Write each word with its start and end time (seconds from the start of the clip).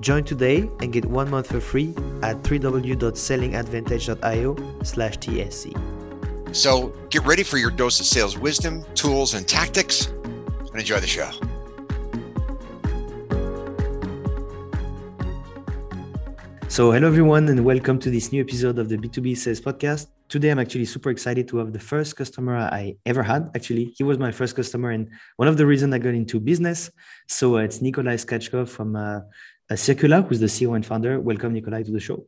Join 0.00 0.24
today 0.24 0.70
and 0.80 0.92
get 0.92 1.04
one 1.04 1.30
month 1.30 1.46
for 1.48 1.60
free 1.60 1.94
at 2.22 2.42
www.sellingadvantage.io 2.42 4.82
slash 4.84 5.18
TSC. 5.18 6.54
So 6.54 6.94
get 7.10 7.24
ready 7.24 7.42
for 7.42 7.58
your 7.58 7.70
dose 7.70 8.00
of 8.00 8.06
sales 8.06 8.38
wisdom, 8.38 8.82
tools, 8.94 9.34
and 9.34 9.46
tactics, 9.46 10.06
and 10.06 10.76
enjoy 10.76 11.00
the 11.00 11.06
show. 11.06 11.30
So, 16.68 16.92
hello 16.92 17.08
everyone, 17.08 17.48
and 17.48 17.64
welcome 17.64 17.98
to 17.98 18.10
this 18.10 18.30
new 18.30 18.42
episode 18.42 18.78
of 18.78 18.88
the 18.88 18.96
B2B 18.96 19.36
Sales 19.36 19.60
Podcast. 19.60 20.06
Today, 20.28 20.50
I'm 20.50 20.60
actually 20.60 20.84
super 20.84 21.10
excited 21.10 21.48
to 21.48 21.56
have 21.56 21.72
the 21.72 21.80
first 21.80 22.14
customer 22.14 22.56
I 22.56 22.94
ever 23.04 23.22
had. 23.22 23.50
Actually, 23.56 23.86
he 23.96 24.04
was 24.04 24.18
my 24.18 24.30
first 24.30 24.54
customer, 24.54 24.90
and 24.90 25.08
one 25.36 25.48
of 25.48 25.56
the 25.56 25.66
reasons 25.66 25.92
I 25.92 25.98
got 25.98 26.14
into 26.14 26.38
business. 26.38 26.88
So, 27.26 27.56
uh, 27.56 27.62
it's 27.62 27.82
Nikolai 27.82 28.14
Skatchkov 28.14 28.68
from 28.68 28.94
uh, 28.94 29.22
Circula, 29.74 30.26
who's 30.26 30.40
the 30.40 30.46
CEO 30.46 30.74
and 30.74 30.84
founder. 30.84 31.20
Welcome, 31.20 31.52
Nikolai, 31.52 31.82
to 31.82 31.90
the 31.90 32.00
show. 32.00 32.26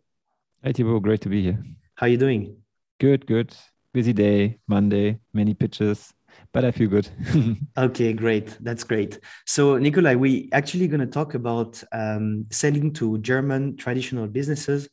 Hi, 0.62 0.72
Thibaut. 0.72 1.02
Great 1.02 1.22
to 1.22 1.30
be 1.30 1.42
here. 1.42 1.64
How 1.94 2.06
are 2.06 2.10
you 2.10 2.19
doing? 2.19 2.56
Good, 2.98 3.27
good. 3.27 3.55
Busy 3.94 4.12
day, 4.12 4.58
Monday, 4.69 5.19
many 5.32 5.55
pitches, 5.55 6.12
but 6.52 6.66
I 6.66 6.70
feel 6.70 6.88
good. 6.88 7.08
okay, 7.78 8.12
great. 8.12 8.56
That's 8.60 8.84
great. 8.84 9.19
So, 9.47 9.78
Nikolai, 9.78 10.16
we 10.16 10.50
actually 10.52 10.86
going 10.86 11.00
to 11.00 11.06
talk 11.06 11.34
about 11.34 11.82
um, 11.92 12.44
selling 12.50 12.92
to 12.94 13.19
German 13.19 13.77
traditional 13.77 14.27
businesses. 14.27 14.88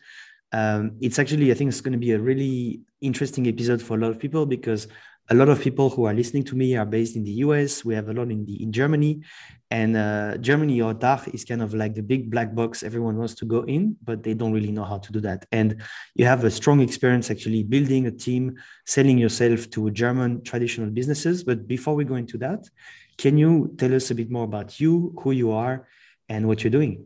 Um, 0.53 0.93
it's 1.01 1.19
actually, 1.19 1.51
I 1.51 1.53
think, 1.53 1.67
it's 1.69 1.81
going 1.81 1.91
to 1.91 1.99
be 1.99 2.13
a 2.13 2.19
really 2.19 2.79
interesting 3.01 3.45
episode 3.47 3.81
for 3.81 3.97
a 3.97 3.99
lot 3.99 4.11
of 4.11 4.19
people 4.19 4.45
because 4.45 4.87
a 5.29 5.35
lot 5.35 5.49
of 5.49 5.59
people 5.59 5.89
who 5.89 6.05
are 6.05 6.13
listening 6.13 6.43
to 6.43 6.55
me 6.55 6.77
are 6.77 6.85
based 6.85 7.15
in 7.15 7.23
the 7.23 7.31
US. 7.45 7.83
We 7.83 7.93
have 7.95 8.07
a 8.09 8.13
lot 8.13 8.31
in 8.31 8.45
the 8.45 8.63
in 8.63 8.71
Germany, 8.71 9.21
and 9.69 9.97
uh, 9.97 10.37
Germany 10.37 10.81
or 10.81 10.93
DACH 10.93 11.27
is 11.29 11.43
kind 11.43 11.61
of 11.61 11.73
like 11.73 11.93
the 11.95 12.01
big 12.01 12.31
black 12.31 12.55
box 12.55 12.83
everyone 12.83 13.17
wants 13.17 13.35
to 13.35 13.45
go 13.45 13.63
in, 13.63 13.97
but 14.03 14.23
they 14.23 14.33
don't 14.33 14.53
really 14.53 14.71
know 14.71 14.85
how 14.85 14.97
to 14.99 15.11
do 15.11 15.19
that. 15.21 15.45
And 15.51 15.81
you 16.15 16.25
have 16.25 16.45
a 16.45 16.51
strong 16.51 16.79
experience 16.79 17.29
actually 17.29 17.63
building 17.63 18.07
a 18.07 18.11
team, 18.11 18.55
selling 18.85 19.17
yourself 19.17 19.69
to 19.71 19.91
German 19.91 20.43
traditional 20.43 20.89
businesses. 20.89 21.43
But 21.43 21.67
before 21.67 21.95
we 21.95 22.05
go 22.05 22.15
into 22.15 22.37
that, 22.37 22.69
can 23.17 23.37
you 23.37 23.73
tell 23.77 23.93
us 23.93 24.09
a 24.11 24.15
bit 24.15 24.31
more 24.31 24.45
about 24.45 24.79
you, 24.79 25.13
who 25.19 25.31
you 25.31 25.51
are, 25.51 25.87
and 26.29 26.47
what 26.47 26.63
you're 26.63 26.71
doing? 26.71 27.05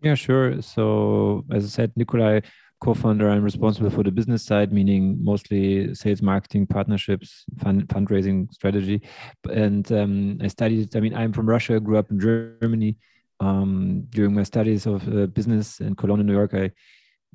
Yeah, 0.00 0.14
sure. 0.14 0.62
So, 0.62 1.44
as 1.50 1.64
I 1.64 1.68
said, 1.68 1.92
Nikolai 1.96 2.40
co-founder 2.82 3.30
i'm 3.30 3.44
responsible 3.44 3.90
for 3.90 4.02
the 4.02 4.10
business 4.10 4.42
side 4.42 4.72
meaning 4.72 5.16
mostly 5.22 5.94
sales 5.94 6.20
marketing 6.20 6.66
partnerships 6.66 7.44
fund, 7.60 7.86
fundraising 7.86 8.52
strategy. 8.52 9.00
And 9.48 9.84
um, 9.92 10.38
i 10.42 10.48
studied 10.48 10.96
i 10.96 11.00
mean 11.00 11.14
i'm 11.14 11.32
from 11.32 11.48
russia 11.48 11.78
grew 11.78 11.96
up 11.98 12.10
in 12.10 12.18
germany. 12.18 12.96
Um, 13.40 14.06
during 14.10 14.34
my 14.34 14.44
studies 14.44 14.86
of 14.86 15.00
uh, 15.08 15.26
business 15.26 15.80
in 15.80 15.94
cologne 15.94 16.26
new 16.26 16.38
york 16.42 16.54
i 16.54 16.70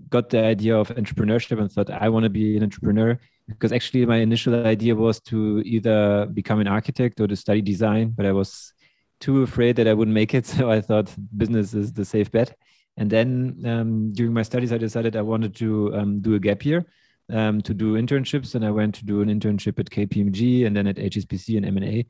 got 0.10 0.30
the 0.30 0.42
idea 0.44 0.78
of 0.78 0.90
entrepreneurship 1.02 1.60
and 1.60 1.72
thought 1.72 1.90
i 1.90 2.08
want 2.10 2.24
to 2.24 2.30
be 2.30 2.58
an 2.58 2.64
entrepreneur 2.64 3.20
because 3.48 3.72
actually 3.72 4.06
my 4.06 4.18
initial 4.18 4.54
idea 4.66 4.96
was 4.96 5.20
to 5.32 5.62
either 5.66 6.26
become 6.40 6.60
an 6.60 6.68
architect 6.68 7.20
or 7.22 7.28
to 7.28 7.36
study 7.36 7.62
design 7.62 8.14
but 8.18 8.26
i 8.26 8.32
was 8.32 8.74
too 9.20 9.44
afraid 9.44 9.76
that 9.78 9.88
i 9.88 9.94
wouldn't 9.94 10.20
make 10.22 10.34
it. 10.34 10.46
So 10.56 10.72
i 10.78 10.82
thought 10.82 11.08
business 11.36 11.74
is 11.74 11.94
the 11.94 12.06
safe 12.06 12.32
bet 12.32 12.50
and 12.98 13.10
then 13.10 13.62
um, 13.66 14.12
during 14.12 14.34
my 14.34 14.42
studies, 14.42 14.74
I 14.74 14.78
decided 14.80 15.16
I 15.16 15.22
wanted 15.22 15.56
to 15.58 15.94
um, 15.96 16.20
do 16.20 16.34
a 16.34 16.40
gap 16.40 16.66
year 16.66 16.86
um, 17.32 17.62
to 17.62 17.74
do 17.74 17.94
internships, 17.94 18.56
and 18.56 18.66
I 18.66 18.72
went 18.72 18.96
to 18.96 19.06
do 19.06 19.22
an 19.22 19.30
internship 19.30 19.80
at 19.80 19.92
KPMG 19.92 20.66
and 20.66 20.76
then 20.76 20.88
at 20.88 20.96
HSBC 20.96 21.58
and 21.58 21.66
M&A 21.66 22.08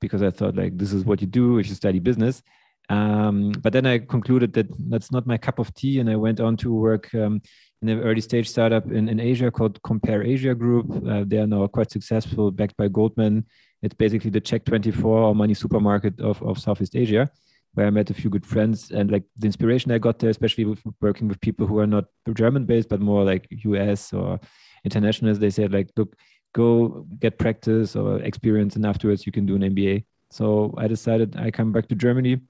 because 0.00 0.22
I 0.22 0.30
thought 0.30 0.54
like 0.54 0.78
this 0.78 0.92
is 0.92 1.04
what 1.04 1.20
you 1.20 1.26
do 1.26 1.58
if 1.58 1.68
you 1.68 1.74
study 1.74 1.98
business. 1.98 2.42
Um, 2.88 3.50
but 3.60 3.72
then 3.72 3.84
I 3.84 3.98
concluded 3.98 4.52
that 4.54 4.68
that's 4.88 5.10
not 5.10 5.26
my 5.26 5.36
cup 5.36 5.58
of 5.58 5.74
tea, 5.74 5.98
and 5.98 6.08
I 6.08 6.14
went 6.14 6.38
on 6.38 6.56
to 6.58 6.72
work 6.72 7.12
um, 7.14 7.42
in 7.82 7.88
an 7.88 8.00
early 8.00 8.20
stage 8.20 8.48
startup 8.48 8.86
in, 8.92 9.08
in 9.08 9.18
Asia 9.18 9.50
called 9.50 9.82
Compare 9.82 10.22
Asia 10.22 10.54
Group. 10.54 10.86
Uh, 11.04 11.24
they 11.26 11.38
are 11.38 11.48
now 11.48 11.66
quite 11.66 11.90
successful, 11.90 12.52
backed 12.52 12.76
by 12.76 12.86
Goldman. 12.86 13.44
It's 13.82 13.94
basically 13.94 14.30
the 14.30 14.40
Check 14.40 14.64
24 14.64 15.18
or 15.18 15.34
money 15.34 15.54
supermarket 15.54 16.20
of, 16.20 16.40
of 16.42 16.58
Southeast 16.58 16.94
Asia 16.94 17.30
where 17.78 17.86
I 17.86 17.90
met 17.90 18.10
a 18.10 18.14
few 18.14 18.28
good 18.28 18.44
friends 18.44 18.90
and 18.90 19.08
like 19.08 19.22
the 19.38 19.46
inspiration 19.46 19.92
I 19.92 19.98
got 19.98 20.18
there, 20.18 20.30
especially 20.30 20.64
with 20.64 20.82
working 21.00 21.28
with 21.28 21.40
people 21.40 21.64
who 21.64 21.78
are 21.78 21.86
not 21.86 22.06
German 22.34 22.64
based, 22.64 22.88
but 22.88 23.00
more 23.00 23.22
like 23.22 23.46
US 23.50 24.12
or 24.12 24.40
internationals, 24.84 25.38
they 25.38 25.50
said 25.50 25.72
like, 25.72 25.88
look, 25.96 26.16
go 26.56 27.06
get 27.20 27.38
practice 27.38 27.94
or 27.94 28.20
experience 28.22 28.74
and 28.74 28.84
afterwards 28.84 29.26
you 29.26 29.30
can 29.30 29.46
do 29.46 29.54
an 29.54 29.62
MBA. 29.62 30.04
So 30.32 30.74
I 30.76 30.88
decided 30.88 31.36
I 31.36 31.52
come 31.52 31.70
back 31.70 31.86
to 31.90 31.94
Germany 31.94 32.40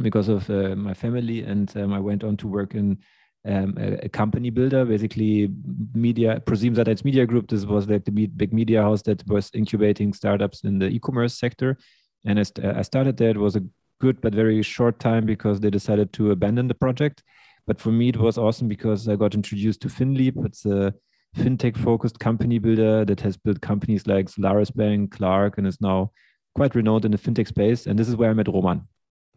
because 0.00 0.28
of 0.28 0.48
uh, 0.48 0.76
my 0.76 0.94
family 0.94 1.42
and 1.42 1.76
um, 1.76 1.92
I 1.92 1.98
went 1.98 2.22
on 2.22 2.36
to 2.36 2.46
work 2.46 2.76
in 2.76 2.96
um, 3.44 3.74
a, 3.76 4.04
a, 4.04 4.08
company 4.08 4.50
builder, 4.50 4.84
basically 4.84 5.50
media, 5.94 6.40
ProSiebenSat.1 6.46 7.04
Media 7.04 7.26
Group. 7.26 7.48
This 7.48 7.64
was 7.64 7.88
like 7.88 8.04
the 8.04 8.12
big 8.12 8.52
media 8.52 8.82
house 8.82 9.02
that 9.02 9.26
was 9.26 9.50
incubating 9.52 10.12
startups 10.12 10.62
in 10.62 10.78
the 10.78 10.86
e-commerce 10.86 11.36
sector. 11.36 11.76
And 12.24 12.38
I, 12.38 12.44
st- 12.44 12.66
I 12.66 12.82
started 12.82 13.16
there. 13.16 13.30
It 13.30 13.38
was 13.38 13.56
a 13.56 13.64
good 14.00 14.20
but 14.20 14.34
very 14.34 14.62
short 14.62 14.98
time 14.98 15.24
because 15.26 15.60
they 15.60 15.70
decided 15.70 16.12
to 16.14 16.30
abandon 16.30 16.68
the 16.68 16.74
project. 16.74 17.22
But 17.66 17.80
for 17.80 17.92
me, 17.92 18.08
it 18.08 18.16
was 18.16 18.38
awesome 18.38 18.68
because 18.68 19.08
I 19.08 19.16
got 19.16 19.34
introduced 19.34 19.82
to 19.82 19.88
FinLeap. 19.88 20.44
It's 20.44 20.66
a 20.66 20.92
fintech 21.36 21.76
focused 21.76 22.18
company 22.18 22.58
builder 22.58 23.04
that 23.04 23.20
has 23.20 23.36
built 23.36 23.60
companies 23.60 24.06
like 24.06 24.28
Solaris 24.28 24.70
Bank, 24.70 25.12
Clark, 25.12 25.58
and 25.58 25.66
is 25.66 25.80
now 25.80 26.10
quite 26.54 26.74
renowned 26.74 27.04
in 27.04 27.12
the 27.12 27.18
fintech 27.18 27.46
space. 27.46 27.86
And 27.86 27.98
this 27.98 28.08
is 28.08 28.16
where 28.16 28.30
I 28.30 28.34
met 28.34 28.48
Roman. 28.48 28.88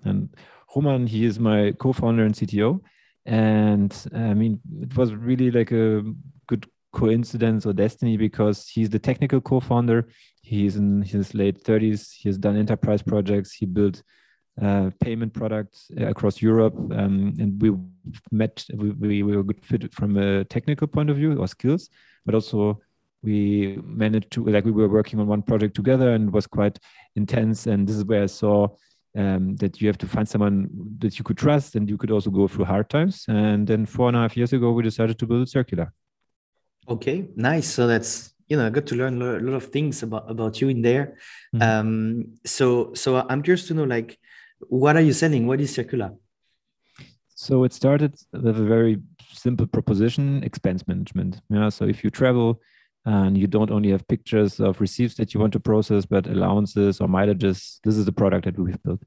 And 0.03 0.29
Roman, 0.75 1.06
he 1.06 1.25
is 1.25 1.40
my 1.40 1.74
co 1.80 1.94
founder 1.94 2.25
and 2.25 2.34
CTO. 2.34 2.80
And 3.25 3.95
I 4.13 4.34
mean, 4.34 4.59
it 4.81 4.95
was 4.97 5.13
really 5.13 5.51
like 5.51 5.72
a 5.72 6.03
good 6.47 6.68
coincidence 6.91 7.66
or 7.66 7.74
destiny 7.74 8.18
because 8.18 8.68
he's 8.68 8.90
the 8.90 9.00
technical 9.00 9.41
co 9.41 9.59
founder. 9.59 10.07
He's 10.41 10.75
in 10.75 11.01
his 11.01 11.34
late 11.34 11.63
30s. 11.63 12.13
He 12.13 12.30
has 12.30 12.38
done 12.38 12.57
enterprise 12.57 13.01
projects. 13.01 13.53
He 13.53 13.66
built 13.66 14.01
uh, 14.62 14.91
payment 15.00 15.34
products 15.34 15.91
uh, 16.00 16.08
across 16.08 16.41
Europe, 16.41 16.75
um, 16.75 17.34
and 17.40 17.62
we 17.62 17.72
met. 18.31 18.64
We, 18.75 18.91
we, 18.91 19.24
were 19.24 19.40
a 19.40 19.44
good 19.44 19.66
fit 19.66 19.94
from 19.94 20.18
a 20.18 20.45
technical 20.45 20.88
point 20.88 21.10
of 21.10 21.18
view 21.18 21.39
or 21.39 21.48
skills, 21.48 21.89
but 22.25 22.36
also 22.36 22.80
we 23.24 23.80
managed 23.83 24.31
to 24.31 24.45
like 24.45 24.66
we 24.66 24.72
were 24.72 24.89
working 24.89 25.19
on 25.19 25.27
one 25.27 25.42
project 25.42 25.75
together 25.75 26.13
and 26.13 26.27
it 26.27 26.33
was 26.33 26.45
quite 26.45 26.77
intense. 27.16 27.68
And 27.68 27.88
this 27.88 27.95
is 27.95 28.06
where 28.06 28.24
I 28.24 28.27
saw 28.27 28.68
um, 29.18 29.56
that 29.56 29.81
you 29.81 29.88
have 29.88 29.98
to 30.00 30.07
find 30.07 30.27
someone 30.27 30.69
that 31.00 31.18
you 31.18 31.24
could 31.24 31.38
trust 31.38 31.75
and 31.75 31.89
you 31.89 31.98
could 31.98 32.12
also 32.12 32.30
go 32.30 32.48
through 32.48 32.66
hard 32.66 32.89
times. 32.89 33.25
And 33.27 33.66
then 33.66 33.86
four 33.86 34.07
and 34.07 34.18
a 34.18 34.19
half 34.19 34.36
years 34.36 34.54
ago, 34.54 34.72
we 34.72 34.83
decided 34.83 35.18
to 35.19 35.25
build 35.25 35.48
Circula. 35.48 35.92
Okay, 36.88 37.30
nice. 37.36 37.68
So 37.68 37.88
that's 37.88 38.33
you 38.50 38.57
know 38.57 38.68
I 38.68 38.69
got 38.69 38.86
to 38.88 38.95
learn 38.95 39.22
a 39.22 39.39
lot 39.39 39.56
of 39.56 39.66
things 39.68 40.04
about 40.04 40.30
about 40.30 40.60
you 40.60 40.68
in 40.68 40.81
there. 40.81 41.18
Mm-hmm. 41.56 41.62
Um, 41.62 42.25
so 42.45 42.94
so 42.94 43.25
I'm 43.30 43.42
curious 43.42 43.68
to 43.68 43.74
know 43.74 43.86
like 43.86 44.19
what 44.69 44.95
are 44.95 45.01
you 45.01 45.13
selling? 45.13 45.48
What 45.48 45.62
is 45.62 45.75
Circula? 45.75 46.15
So 47.36 47.63
it 47.63 47.74
started 47.74 48.15
with 48.31 48.57
a 48.60 48.63
very 48.63 48.98
simple 49.31 49.68
proposition: 49.68 50.44
expense 50.44 50.88
management. 50.88 51.42
Yeah. 51.50 51.69
So 51.69 51.86
if 51.86 52.04
you 52.04 52.10
travel 52.10 52.62
and 53.06 53.38
you 53.38 53.48
don't 53.48 53.71
only 53.71 53.92
have 53.92 54.07
pictures 54.07 54.60
of 54.60 54.80
receipts 54.80 55.15
that 55.15 55.33
you 55.33 55.39
want 55.39 55.54
to 55.54 55.60
process, 55.60 56.06
but 56.06 56.27
allowances 56.27 57.01
or 57.01 57.07
mileages, 57.07 57.80
this 57.83 57.98
is 57.98 58.06
the 58.06 58.13
product 58.13 58.45
that 58.45 58.57
we've 58.57 58.81
built. 58.83 59.01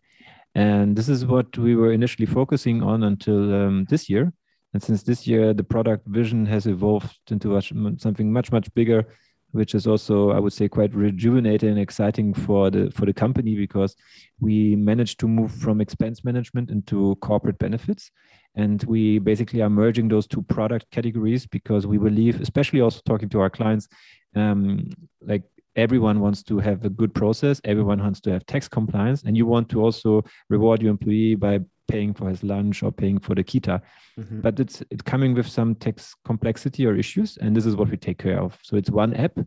And 0.55 0.97
this 0.97 1.09
is 1.09 1.25
what 1.25 1.57
we 1.57 1.77
were 1.77 1.93
initially 1.93 2.27
focusing 2.27 2.83
on 2.83 3.05
until 3.05 3.55
um, 3.55 3.87
this 3.89 4.09
year, 4.09 4.33
And 4.77 4.83
since 4.83 5.03
this 5.03 5.27
year, 5.27 5.55
the 5.55 5.65
product 5.65 6.07
vision 6.07 6.45
has 6.47 6.67
evolved 6.67 7.17
into 7.31 7.59
something 7.97 8.31
much, 8.31 8.53
much 8.53 8.73
bigger, 8.75 9.09
which 9.53 9.75
is 9.75 9.87
also, 9.87 10.31
I 10.31 10.39
would 10.39 10.53
say, 10.53 10.69
quite 10.69 10.95
rejuvenating 10.95 11.71
and 11.71 11.79
exciting 11.79 12.35
for 12.35 12.71
the 12.71 12.91
for 12.91 13.07
the 13.07 13.13
company 13.13 13.55
because 13.55 13.97
we 14.41 14.77
managed 14.77 15.19
to 15.21 15.29
move 15.29 15.53
from 15.53 15.81
expense 15.81 16.25
management 16.25 16.71
into 16.71 17.17
corporate 17.17 17.59
benefits. 17.59 18.11
And 18.55 18.83
we 18.85 19.19
basically 19.19 19.61
are 19.61 19.69
merging 19.69 20.09
those 20.09 20.27
two 20.27 20.43
product 20.43 20.91
categories 20.91 21.47
because 21.47 21.87
we 21.87 21.99
believe, 21.99 22.41
especially 22.41 22.81
also 22.81 23.01
talking 23.05 23.29
to 23.31 23.41
our 23.41 23.51
clients, 23.51 23.87
um, 24.35 24.89
like 25.21 25.43
everyone 25.77 26.21
wants 26.21 26.43
to 26.43 26.59
have 26.59 26.85
a 26.87 26.89
good 26.89 27.15
process 27.15 27.61
everyone 27.65 27.99
wants 27.99 28.19
to 28.19 28.33
have 28.33 28.45
tax 28.47 28.67
compliance 28.67 29.23
and 29.25 29.37
you 29.37 29.45
want 29.45 29.69
to 29.69 29.83
also 29.83 30.25
reward 30.49 30.81
your 30.81 30.91
employee 30.91 31.35
by 31.35 31.61
paying 31.89 32.15
for 32.15 32.29
his 32.29 32.43
lunch 32.43 32.83
or 32.83 32.93
paying 32.93 33.19
for 33.19 33.35
the 33.35 33.45
kita 33.45 33.81
mm-hmm. 34.19 34.41
but 34.41 34.59
it's 34.61 34.83
it's 34.91 35.03
coming 35.03 35.35
with 35.35 35.47
some 35.47 35.75
tax 35.75 36.15
complexity 36.25 36.87
or 36.87 36.97
issues 36.97 37.37
and 37.39 37.57
this 37.57 37.67
is 37.67 37.77
what 37.77 37.89
we 37.89 37.97
take 37.97 38.19
care 38.19 38.41
of 38.41 38.59
so 38.63 38.77
it's 38.77 38.91
one 38.91 39.15
app 39.15 39.39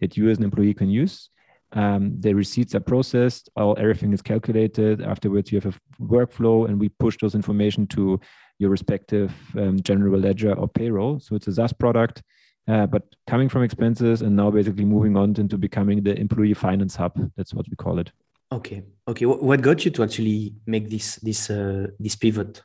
that 0.00 0.16
you 0.16 0.28
as 0.28 0.38
an 0.38 0.44
employee 0.44 0.74
can 0.74 0.90
use 0.90 1.30
um, 1.72 2.18
the 2.20 2.32
receipts 2.32 2.74
are 2.74 2.80
processed 2.80 3.50
all 3.56 3.76
everything 3.78 4.12
is 4.12 4.22
calculated 4.22 5.02
afterwards 5.02 5.52
you 5.52 5.60
have 5.60 5.74
a 5.74 6.02
workflow 6.02 6.66
and 6.66 6.80
we 6.80 6.88
push 6.88 7.16
those 7.20 7.34
information 7.34 7.86
to 7.86 8.18
your 8.58 8.70
respective 8.70 9.32
um, 9.56 9.80
general 9.82 10.18
ledger 10.18 10.54
or 10.54 10.66
payroll 10.66 11.20
so 11.20 11.36
it's 11.36 11.46
a 11.46 11.52
SaaS 11.52 11.72
product 11.72 12.22
uh, 12.68 12.86
but 12.86 13.02
coming 13.26 13.48
from 13.48 13.62
expenses 13.62 14.20
and 14.20 14.36
now 14.36 14.50
basically 14.50 14.84
moving 14.84 15.16
on 15.16 15.34
into 15.38 15.56
becoming 15.56 16.02
the 16.02 16.14
employee 16.18 16.52
finance 16.52 16.94
hub. 16.94 17.18
That's 17.34 17.54
what 17.54 17.66
we 17.68 17.76
call 17.76 17.98
it. 17.98 18.12
Okay. 18.50 18.82
Okay. 19.06 19.26
What 19.26 19.60
got 19.60 19.84
you 19.84 19.90
to 19.90 20.02
actually 20.02 20.54
make 20.66 20.88
this 20.88 21.16
this 21.16 21.50
uh, 21.50 21.88
this 21.98 22.16
pivot? 22.16 22.62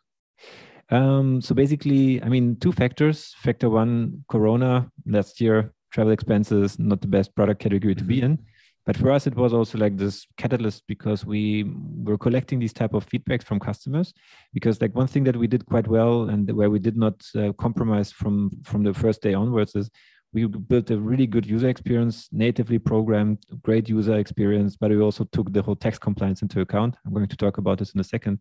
Um, 0.90 1.42
so 1.42 1.56
basically, 1.56 2.22
I 2.22 2.30
mean, 2.30 2.58
two 2.58 2.72
factors. 2.72 3.34
Factor 3.42 3.70
one, 3.70 4.24
Corona 4.30 4.90
last 5.06 5.42
year, 5.42 5.74
travel 5.92 6.14
expenses, 6.14 6.80
not 6.80 7.02
the 7.02 7.08
best 7.08 7.36
product 7.36 7.62
category 7.62 7.96
to 7.96 8.02
mm-hmm. 8.02 8.08
be 8.08 8.22
in 8.22 8.40
but 8.86 8.98
for 8.98 9.12
us 9.12 9.28
it 9.28 9.36
was 9.36 9.54
also 9.54 9.78
like 9.78 9.98
this 9.98 10.28
catalyst 10.38 10.84
because 10.88 11.26
we 11.26 11.66
were 12.04 12.18
collecting 12.18 12.60
these 12.60 12.74
type 12.74 12.94
of 12.94 13.08
feedbacks 13.08 13.44
from 13.44 13.60
customers 13.60 14.14
because 14.54 14.82
like 14.82 14.94
one 14.96 15.08
thing 15.08 15.24
that 15.24 15.38
we 15.38 15.48
did 15.48 15.66
quite 15.66 15.88
well 15.88 16.30
and 16.30 16.52
where 16.52 16.70
we 16.70 16.80
did 16.80 16.98
not 16.98 17.16
uh, 17.36 17.54
compromise 17.54 18.12
from 18.12 18.52
from 18.64 18.84
the 18.84 18.94
first 18.94 19.22
day 19.22 19.34
onwards 19.34 19.76
is 19.76 19.90
we 20.34 20.46
built 20.46 20.90
a 20.92 20.98
really 20.98 21.28
good 21.28 21.46
user 21.46 21.70
experience 21.70 22.28
natively 22.32 22.80
programmed 22.80 23.38
great 23.62 23.88
user 23.88 24.18
experience 24.18 24.76
but 24.76 24.92
we 24.92 25.00
also 25.00 25.24
took 25.26 25.54
the 25.54 25.62
whole 25.62 25.76
tax 25.76 25.98
compliance 26.00 26.42
into 26.42 26.62
account. 26.62 26.96
I'm 27.06 27.14
going 27.14 27.28
to 27.28 27.38
talk 27.38 27.58
about 27.58 27.78
this 27.78 27.94
in 27.94 28.00
a 28.00 28.04
second. 28.04 28.40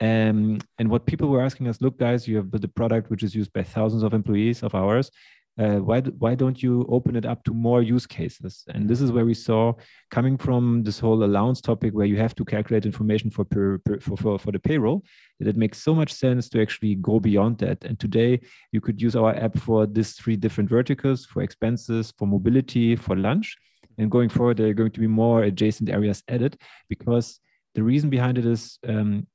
Um, 0.00 0.58
and 0.78 0.90
what 0.90 1.06
people 1.06 1.28
were 1.28 1.42
asking 1.42 1.68
us 1.68 1.80
look 1.80 1.98
guys 1.98 2.26
you 2.26 2.36
have 2.36 2.50
built 2.50 2.64
a 2.64 2.68
product 2.68 3.10
which 3.10 3.22
is 3.22 3.34
used 3.34 3.52
by 3.52 3.62
thousands 3.62 4.02
of 4.02 4.12
employees 4.12 4.62
of 4.62 4.74
ours 4.74 5.10
uh, 5.56 5.76
why 5.76 6.00
why 6.00 6.34
don't 6.34 6.62
you 6.62 6.84
open 6.88 7.14
it 7.14 7.24
up 7.24 7.44
to 7.44 7.54
more 7.54 7.80
use 7.80 8.06
cases? 8.06 8.64
And 8.68 8.88
this 8.88 9.00
is 9.00 9.12
where 9.12 9.24
we 9.24 9.34
saw 9.34 9.74
coming 10.10 10.36
from 10.36 10.82
this 10.82 10.98
whole 10.98 11.22
allowance 11.22 11.60
topic 11.60 11.94
where 11.94 12.06
you 12.06 12.16
have 12.16 12.34
to 12.36 12.44
calculate 12.44 12.86
information 12.86 13.30
for 13.30 13.44
per, 13.44 13.78
per, 13.78 14.00
for, 14.00 14.16
for, 14.16 14.38
for 14.38 14.50
the 14.50 14.58
payroll 14.58 15.04
that 15.38 15.48
it 15.48 15.56
makes 15.56 15.80
so 15.80 15.94
much 15.94 16.12
sense 16.12 16.48
to 16.48 16.60
actually 16.60 16.96
go 16.96 17.20
beyond 17.20 17.58
that. 17.58 17.84
And 17.84 18.00
today 18.00 18.40
you 18.72 18.80
could 18.80 19.00
use 19.00 19.14
our 19.14 19.34
app 19.36 19.56
for 19.56 19.86
these 19.86 20.14
three 20.14 20.36
different 20.36 20.68
verticals 20.68 21.24
for 21.24 21.42
expenses 21.42 22.12
for 22.18 22.26
mobility 22.26 22.96
for 22.96 23.16
lunch. 23.16 23.56
And 23.96 24.10
going 24.10 24.30
forward 24.30 24.56
there 24.56 24.68
are 24.68 24.74
going 24.74 24.92
to 24.92 25.00
be 25.00 25.06
more 25.06 25.44
adjacent 25.44 25.88
areas 25.88 26.24
added 26.28 26.60
because 26.88 27.38
the 27.76 27.82
reason 27.84 28.10
behind 28.10 28.38
it 28.38 28.46
is 28.46 28.78
um, 28.88 29.28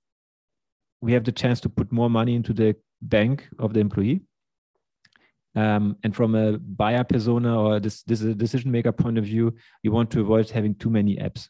we 1.01 1.13
have 1.13 1.23
the 1.23 1.31
chance 1.31 1.61
to 1.61 1.69
put 1.69 1.93
more 1.93 2.09
money 2.09 2.35
into 2.35 2.51
the 2.51 2.75
bank 3.01 3.47
of 3.57 3.73
the 3.73 3.79
employee 3.79 4.19
um, 5.55 5.97
and 6.03 6.15
from 6.15 6.35
a 6.35 6.57
buyer 6.59 7.03
persona 7.03 7.59
or 7.59 7.79
this, 7.79 8.03
this 8.03 8.21
a 8.21 8.33
decision 8.33 8.71
maker 8.71 8.91
point 8.91 9.17
of 9.17 9.25
view, 9.25 9.55
you 9.83 9.91
want 9.91 10.11
to 10.11 10.21
avoid 10.21 10.49
having 10.49 10.75
too 10.75 10.89
many 10.89 11.17
apps. 11.17 11.49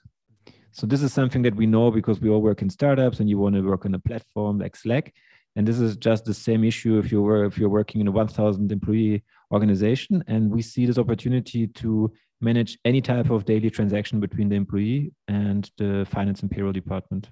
So 0.71 0.85
this 0.85 1.01
is 1.01 1.11
something 1.11 1.41
that 1.41 1.55
we 1.55 1.65
know 1.65 1.91
because 1.91 2.21
we 2.21 2.29
all 2.29 2.41
work 2.41 2.61
in 2.61 2.69
startups 2.69 3.19
and 3.19 3.29
you 3.29 3.37
want 3.37 3.55
to 3.55 3.61
work 3.61 3.85
on 3.85 3.93
a 3.95 3.99
platform 3.99 4.59
like 4.59 4.75
Slack. 4.75 5.13
And 5.55 5.67
this 5.67 5.79
is 5.79 5.97
just 5.97 6.25
the 6.25 6.33
same 6.33 6.63
issue 6.63 6.99
if 6.99 7.11
you 7.11 7.21
were 7.21 7.43
if 7.43 7.57
you're 7.57 7.69
working 7.69 8.01
in 8.01 8.07
a 8.07 8.11
1,000 8.11 8.71
employee 8.71 9.23
organization. 9.51 10.23
And 10.27 10.51
we 10.51 10.61
see 10.61 10.85
this 10.85 10.97
opportunity 10.97 11.67
to 11.67 12.13
manage 12.39 12.77
any 12.85 13.01
type 13.01 13.29
of 13.29 13.45
daily 13.45 13.69
transaction 13.69 14.19
between 14.19 14.47
the 14.49 14.55
employee 14.55 15.11
and 15.27 15.69
the 15.77 16.07
finance 16.09 16.41
and 16.41 16.51
payroll 16.51 16.71
department. 16.71 17.29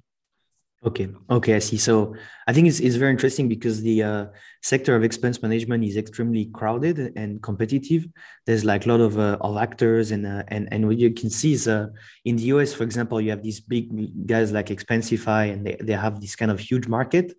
Okay. 0.85 1.09
Okay, 1.29 1.56
I 1.56 1.59
see. 1.59 1.77
So 1.77 2.15
I 2.45 2.53
think 2.53 2.68
it's, 2.68 2.79
it's 2.79 2.97
very 2.97 3.09
interesting 3.09 3.50
because 3.50 3.81
the 3.81 4.03
uh, 4.03 4.25
sector 4.62 4.95
of 4.95 5.03
expense 5.03 5.41
management 5.41 5.83
is 5.83 5.97
extremely 5.97 6.45
crowded 6.53 7.13
and 7.15 7.41
competitive. 7.41 8.07
There's 8.45 8.63
like 8.63 8.85
a 8.85 8.89
lot 8.89 9.01
of, 9.01 9.18
uh, 9.18 9.38
of 9.41 9.57
actors 9.57 10.12
and, 10.12 10.27
uh, 10.27 10.44
and 10.50 10.71
and 10.71 10.85
what 10.85 11.00
you 11.00 11.12
can 11.12 11.31
see 11.31 11.53
is 11.53 11.68
uh, 11.68 11.88
in 12.25 12.35
the 12.35 12.44
US, 12.53 12.74
for 12.74 12.83
example, 12.83 13.19
you 13.19 13.31
have 13.31 13.41
these 13.41 13.59
big 13.59 14.27
guys 14.27 14.51
like 14.51 14.68
Expensify 14.68 15.51
and 15.51 15.65
they, 15.65 15.77
they 15.81 15.94
have 15.94 16.21
this 16.21 16.35
kind 16.35 16.51
of 16.51 16.59
huge 16.59 16.88
market. 16.88 17.33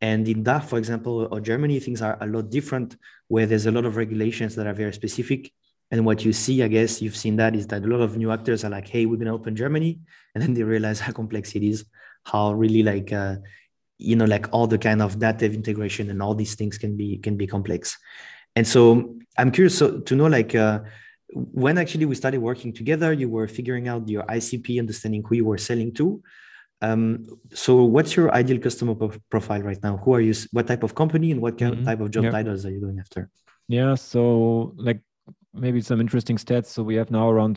And 0.00 0.26
in 0.26 0.42
DACH, 0.42 0.64
for 0.64 0.78
example, 0.78 1.28
or 1.30 1.40
Germany, 1.40 1.80
things 1.80 2.00
are 2.00 2.16
a 2.22 2.26
lot 2.26 2.48
different 2.50 2.96
where 3.26 3.44
there's 3.44 3.66
a 3.66 3.70
lot 3.70 3.84
of 3.84 3.96
regulations 3.96 4.54
that 4.54 4.66
are 4.66 4.72
very 4.72 4.94
specific. 4.94 5.52
And 5.90 6.06
what 6.06 6.24
you 6.24 6.32
see, 6.32 6.62
I 6.62 6.68
guess 6.68 7.02
you've 7.02 7.16
seen 7.16 7.36
that 7.36 7.54
is 7.54 7.66
that 7.66 7.84
a 7.84 7.86
lot 7.86 8.00
of 8.00 8.16
new 8.16 8.30
actors 8.30 8.64
are 8.64 8.70
like, 8.70 8.88
hey, 8.88 9.04
we're 9.04 9.16
going 9.16 9.26
to 9.26 9.32
open 9.32 9.56
Germany. 9.56 10.00
And 10.34 10.42
then 10.42 10.54
they 10.54 10.62
realize 10.62 11.00
how 11.04 11.12
complex 11.12 11.54
it 11.54 11.62
is 11.62 11.84
how 12.30 12.52
really 12.52 12.82
like 12.82 13.12
uh, 13.12 13.36
you 13.98 14.16
know 14.16 14.24
like 14.24 14.46
all 14.52 14.66
the 14.66 14.78
kind 14.78 15.02
of 15.02 15.18
data 15.18 15.46
integration 15.46 16.10
and 16.10 16.22
all 16.22 16.34
these 16.34 16.54
things 16.54 16.78
can 16.78 16.96
be 16.96 17.18
can 17.18 17.36
be 17.36 17.46
complex. 17.46 17.96
And 18.56 18.66
so 18.66 19.14
i'm 19.38 19.50
curious 19.52 19.78
so, 19.78 20.00
to 20.00 20.14
know 20.16 20.26
like 20.26 20.54
uh, 20.54 20.80
when 21.32 21.78
actually 21.78 22.06
we 22.06 22.14
started 22.14 22.40
working 22.40 22.72
together 22.72 23.12
you 23.12 23.28
were 23.28 23.46
figuring 23.46 23.86
out 23.86 24.08
your 24.08 24.24
icp 24.24 24.78
understanding 24.78 25.22
who 25.26 25.36
you 25.36 25.44
were 25.44 25.58
selling 25.58 25.92
to. 25.94 26.22
Um, 26.80 27.26
so 27.52 27.82
what's 27.82 28.14
your 28.14 28.32
ideal 28.32 28.60
customer 28.60 28.94
profile 29.30 29.62
right 29.62 29.82
now? 29.82 29.96
Who 29.96 30.14
are 30.14 30.20
you 30.20 30.34
what 30.52 30.68
type 30.68 30.84
of 30.84 30.94
company 30.94 31.32
and 31.32 31.40
what 31.40 31.56
mm-hmm. 31.56 31.84
type 31.84 32.00
of 32.00 32.12
job 32.12 32.30
titles 32.30 32.64
are 32.66 32.70
you 32.70 32.80
going 32.80 32.98
after? 33.00 33.30
Yeah 33.68 33.94
so 33.94 34.74
like 34.76 35.00
maybe 35.54 35.80
some 35.80 36.00
interesting 36.00 36.36
stats. 36.36 36.66
So 36.66 36.82
we 36.82 36.94
have 36.96 37.10
now 37.10 37.28
around 37.30 37.56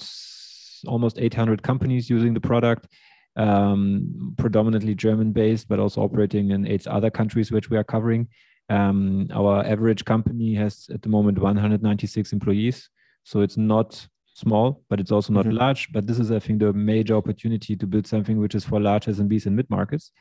almost 0.88 1.20
800 1.20 1.62
companies 1.62 2.10
using 2.10 2.34
the 2.34 2.42
product 2.42 2.88
um, 3.36 4.34
predominantly 4.38 4.96
German 4.96 5.32
based, 5.32 5.68
but 5.68 5.80
also 5.80 6.02
operating 6.02 6.52
in 6.52 6.68
eight 6.68 6.88
other 6.88 7.10
countries 7.10 7.52
which 7.52 7.70
we 7.70 7.78
are 7.78 7.84
covering. 7.84 8.28
Um, 8.70 9.28
our 9.34 9.66
average 9.66 10.06
company 10.06 10.54
has 10.56 10.88
at 10.94 11.02
the 11.02 11.10
moment 11.10 11.40
196 11.40 12.32
employees. 12.32 12.90
So 13.24 13.42
it's 13.42 13.58
not 13.58 14.08
small, 14.34 14.84
but 14.90 15.00
it's 15.00 15.12
also 15.12 15.34
not 15.34 15.46
mm-hmm. 15.46 15.58
large. 15.58 15.92
But 15.92 16.08
this 16.08 16.20
is, 16.20 16.32
I 16.32 16.40
think, 16.40 16.60
the 16.60 16.74
major 16.74 17.16
opportunity 17.16 17.76
to 17.76 17.88
build 17.88 18.08
something 18.08 18.40
which 18.40 18.56
is 18.56 18.66
for 18.66 18.80
large 18.80 19.06
SMBs 19.06 19.46
and 19.46 19.56
mid 19.56 19.70
markets. 19.70 20.12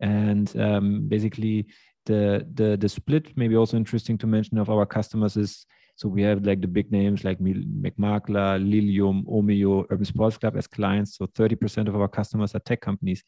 And 0.00 0.54
um, 0.60 1.08
basically, 1.08 1.66
the, 2.06 2.46
the 2.52 2.76
the 2.76 2.88
split, 2.88 3.36
maybe 3.36 3.56
also 3.56 3.76
interesting 3.76 4.18
to 4.18 4.26
mention, 4.26 4.58
of 4.58 4.68
our 4.68 4.84
customers 4.84 5.36
is 5.36 5.64
so 5.96 6.08
we 6.08 6.22
have 6.22 6.44
like 6.44 6.60
the 6.60 6.66
big 6.66 6.90
names 6.90 7.24
like 7.24 7.38
McMakler, 7.38 8.58
Lilium, 8.58 9.24
Omio, 9.24 9.86
Urban 9.90 10.04
Sports 10.04 10.36
Club 10.36 10.56
as 10.56 10.66
clients. 10.66 11.16
So 11.16 11.26
30% 11.26 11.88
of 11.88 11.94
our 11.94 12.08
customers 12.08 12.54
are 12.54 12.60
tech 12.60 12.80
companies, 12.80 13.22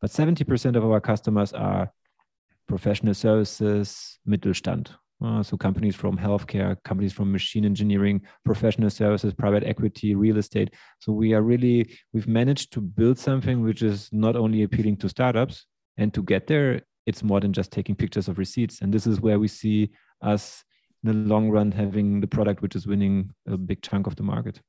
but 0.00 0.10
70% 0.10 0.76
of 0.76 0.84
our 0.84 1.00
customers 1.00 1.52
are 1.52 1.92
professional 2.66 3.14
services, 3.14 4.18
Mittelstand. 4.26 4.88
Uh, 5.24 5.42
so 5.42 5.56
companies 5.56 5.96
from 5.96 6.16
healthcare, 6.16 6.76
companies 6.84 7.12
from 7.12 7.32
machine 7.32 7.64
engineering, 7.64 8.20
professional 8.44 8.90
services, 8.90 9.32
private 9.32 9.64
equity, 9.64 10.14
real 10.14 10.36
estate. 10.36 10.74
So 11.00 11.12
we 11.12 11.32
are 11.32 11.42
really 11.42 11.96
we've 12.12 12.28
managed 12.28 12.72
to 12.74 12.80
build 12.82 13.18
something 13.18 13.62
which 13.62 13.82
is 13.82 14.10
not 14.12 14.36
only 14.36 14.62
appealing 14.62 14.98
to 14.98 15.08
startups, 15.08 15.64
and 15.96 16.12
to 16.12 16.22
get 16.22 16.46
there, 16.46 16.82
it's 17.06 17.22
more 17.22 17.40
than 17.40 17.52
just 17.52 17.72
taking 17.72 17.94
pictures 17.94 18.28
of 18.28 18.36
receipts. 18.36 18.82
And 18.82 18.92
this 18.92 19.06
is 19.06 19.20
where 19.20 19.38
we 19.38 19.48
see 19.48 19.90
us 20.20 20.62
in 21.06 21.24
the 21.24 21.28
long 21.28 21.50
run 21.50 21.70
having 21.72 22.20
the 22.20 22.26
product 22.26 22.62
which 22.62 22.76
is 22.76 22.86
winning 22.86 23.30
a 23.46 23.56
big 23.56 23.82
chunk 23.82 24.06
of 24.06 24.16
the 24.16 24.22
market. 24.22 24.60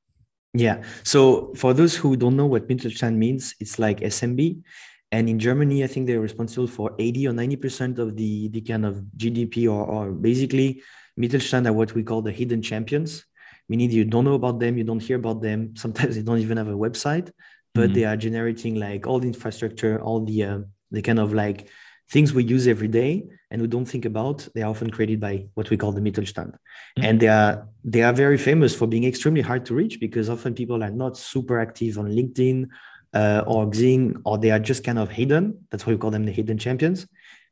Yeah. 0.54 0.82
So 1.04 1.52
for 1.54 1.74
those 1.74 1.94
who 1.94 2.16
don't 2.16 2.36
know 2.36 2.46
what 2.46 2.68
Mittelstand 2.68 3.16
means, 3.16 3.54
it's 3.60 3.78
like 3.78 4.00
SMB. 4.00 4.62
And 5.10 5.28
in 5.28 5.38
Germany, 5.38 5.84
I 5.84 5.86
think 5.86 6.06
they're 6.06 6.20
responsible 6.20 6.66
for 6.66 6.94
80 6.98 7.28
or 7.28 7.32
90% 7.32 7.98
of 7.98 8.16
the, 8.16 8.48
the 8.48 8.60
kind 8.60 8.84
of 8.84 9.02
GDP 9.16 9.66
or, 9.66 9.84
or 9.84 10.10
basically 10.12 10.82
Mittelstand 11.18 11.66
are 11.66 11.72
what 11.72 11.94
we 11.94 12.02
call 12.02 12.22
the 12.22 12.32
hidden 12.32 12.62
champions, 12.62 13.24
meaning 13.68 13.90
you 13.90 14.04
don't 14.04 14.24
know 14.24 14.34
about 14.34 14.60
them, 14.60 14.76
you 14.76 14.84
don't 14.84 15.02
hear 15.02 15.16
about 15.16 15.40
them. 15.40 15.74
Sometimes 15.76 16.14
they 16.16 16.22
don't 16.22 16.38
even 16.38 16.56
have 16.56 16.68
a 16.68 16.72
website, 16.72 17.30
but 17.74 17.86
mm-hmm. 17.86 17.92
they 17.94 18.04
are 18.04 18.16
generating 18.16 18.74
like 18.74 19.06
all 19.06 19.18
the 19.18 19.28
infrastructure, 19.28 20.00
all 20.00 20.24
the, 20.24 20.44
uh, 20.44 20.58
the 20.90 21.02
kind 21.02 21.18
of 21.18 21.32
like 21.32 21.68
things 22.10 22.32
we 22.32 22.42
use 22.42 22.66
every 22.66 22.88
day 22.88 23.24
and 23.50 23.60
we 23.62 23.68
don't 23.68 23.86
think 23.86 24.04
about 24.04 24.48
they 24.54 24.62
are 24.62 24.70
often 24.70 24.90
created 24.90 25.20
by 25.20 25.46
what 25.54 25.70
we 25.70 25.76
call 25.76 25.92
the 25.92 26.00
mittelstand 26.00 26.52
mm-hmm. 26.52 27.04
and 27.04 27.20
they 27.20 27.28
are 27.28 27.68
they 27.84 28.02
are 28.02 28.12
very 28.12 28.38
famous 28.38 28.74
for 28.74 28.86
being 28.86 29.04
extremely 29.04 29.42
hard 29.42 29.64
to 29.66 29.74
reach 29.74 30.00
because 30.00 30.28
often 30.28 30.54
people 30.54 30.82
are 30.82 30.90
not 30.90 31.16
super 31.16 31.58
active 31.58 31.98
on 31.98 32.06
linkedin 32.06 32.68
uh, 33.14 33.42
or 33.46 33.66
xing 33.66 34.20
or 34.24 34.38
they 34.38 34.50
are 34.50 34.58
just 34.58 34.84
kind 34.84 34.98
of 34.98 35.10
hidden 35.10 35.58
that's 35.70 35.86
why 35.86 35.92
we 35.92 35.98
call 35.98 36.10
them 36.10 36.24
the 36.24 36.32
hidden 36.32 36.58
champions 36.58 37.06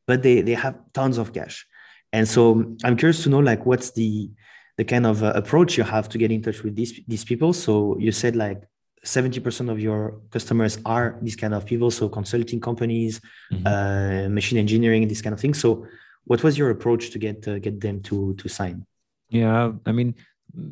but 0.06 0.22
they 0.22 0.40
they 0.42 0.54
have 0.54 0.76
tons 0.92 1.18
of 1.18 1.32
cash 1.32 1.66
And 2.12 2.26
so 2.28 2.74
I'm 2.84 2.96
curious 2.96 3.22
to 3.24 3.28
know 3.28 3.40
like 3.40 3.66
what's 3.66 3.90
the 3.92 4.30
the 4.78 4.84
kind 4.84 5.06
of 5.06 5.22
uh, 5.22 5.32
approach 5.34 5.76
you 5.76 5.84
have 5.84 6.08
to 6.10 6.18
get 6.18 6.30
in 6.30 6.42
touch 6.42 6.62
with 6.62 6.74
these 6.76 7.00
these 7.06 7.24
people. 7.24 7.52
So 7.52 7.96
you 7.98 8.12
said 8.12 8.36
like 8.36 8.62
70% 9.06 9.70
of 9.70 9.78
your 9.78 10.20
customers 10.30 10.78
are 10.84 11.18
these 11.22 11.36
kind 11.36 11.54
of 11.54 11.64
people, 11.64 11.90
so 11.90 12.08
consulting 12.08 12.60
companies, 12.60 13.20
mm-hmm. 13.52 13.66
uh, 13.66 14.28
machine 14.28 14.58
engineering, 14.58 15.06
this 15.06 15.22
kind 15.22 15.32
of 15.32 15.40
thing. 15.40 15.54
So 15.54 15.86
what 16.24 16.42
was 16.42 16.58
your 16.58 16.70
approach 16.70 17.10
to 17.10 17.18
get 17.18 17.46
uh, 17.46 17.58
get 17.58 17.80
them 17.80 18.00
to 18.02 18.34
to 18.34 18.48
sign? 18.48 18.84
Yeah, 19.28 19.72
I 19.86 19.92
mean, 19.92 20.14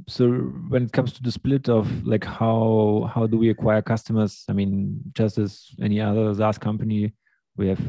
so 0.08 0.30
when 0.68 0.84
it 0.84 0.92
comes 0.92 1.12
to 1.14 1.22
the 1.22 1.30
split 1.30 1.68
of 1.68 1.86
like 2.04 2.24
how 2.24 3.08
how 3.14 3.26
do 3.26 3.38
we 3.38 3.50
acquire 3.50 3.82
customers? 3.82 4.44
I 4.48 4.52
mean, 4.52 5.00
just 5.12 5.38
as 5.38 5.70
any 5.80 6.00
other 6.00 6.34
SaaS 6.34 6.58
company, 6.58 7.12
we 7.56 7.68
have 7.68 7.80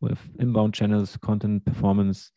with 0.00 0.20
inbound 0.38 0.74
channels, 0.74 1.16
content 1.22 1.64
performance, 1.64 2.32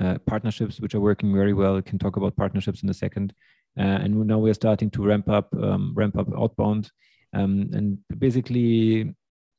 uh, 0.00 0.18
partnerships 0.26 0.80
which 0.80 0.94
are 0.94 1.00
working 1.00 1.32
very 1.32 1.52
well. 1.52 1.76
We 1.76 1.82
can 1.82 1.98
talk 1.98 2.16
about 2.16 2.36
partnerships 2.36 2.82
in 2.82 2.88
a 2.90 2.94
second. 2.94 3.32
Uh, 3.76 3.98
and 4.02 4.26
now 4.26 4.38
we're 4.38 4.54
starting 4.54 4.90
to 4.90 5.04
ramp 5.04 5.28
up 5.28 5.48
um, 5.62 5.92
ramp 5.94 6.16
up 6.16 6.28
outbound. 6.36 6.90
Um, 7.34 7.70
and 7.72 7.98
basically, 8.18 9.14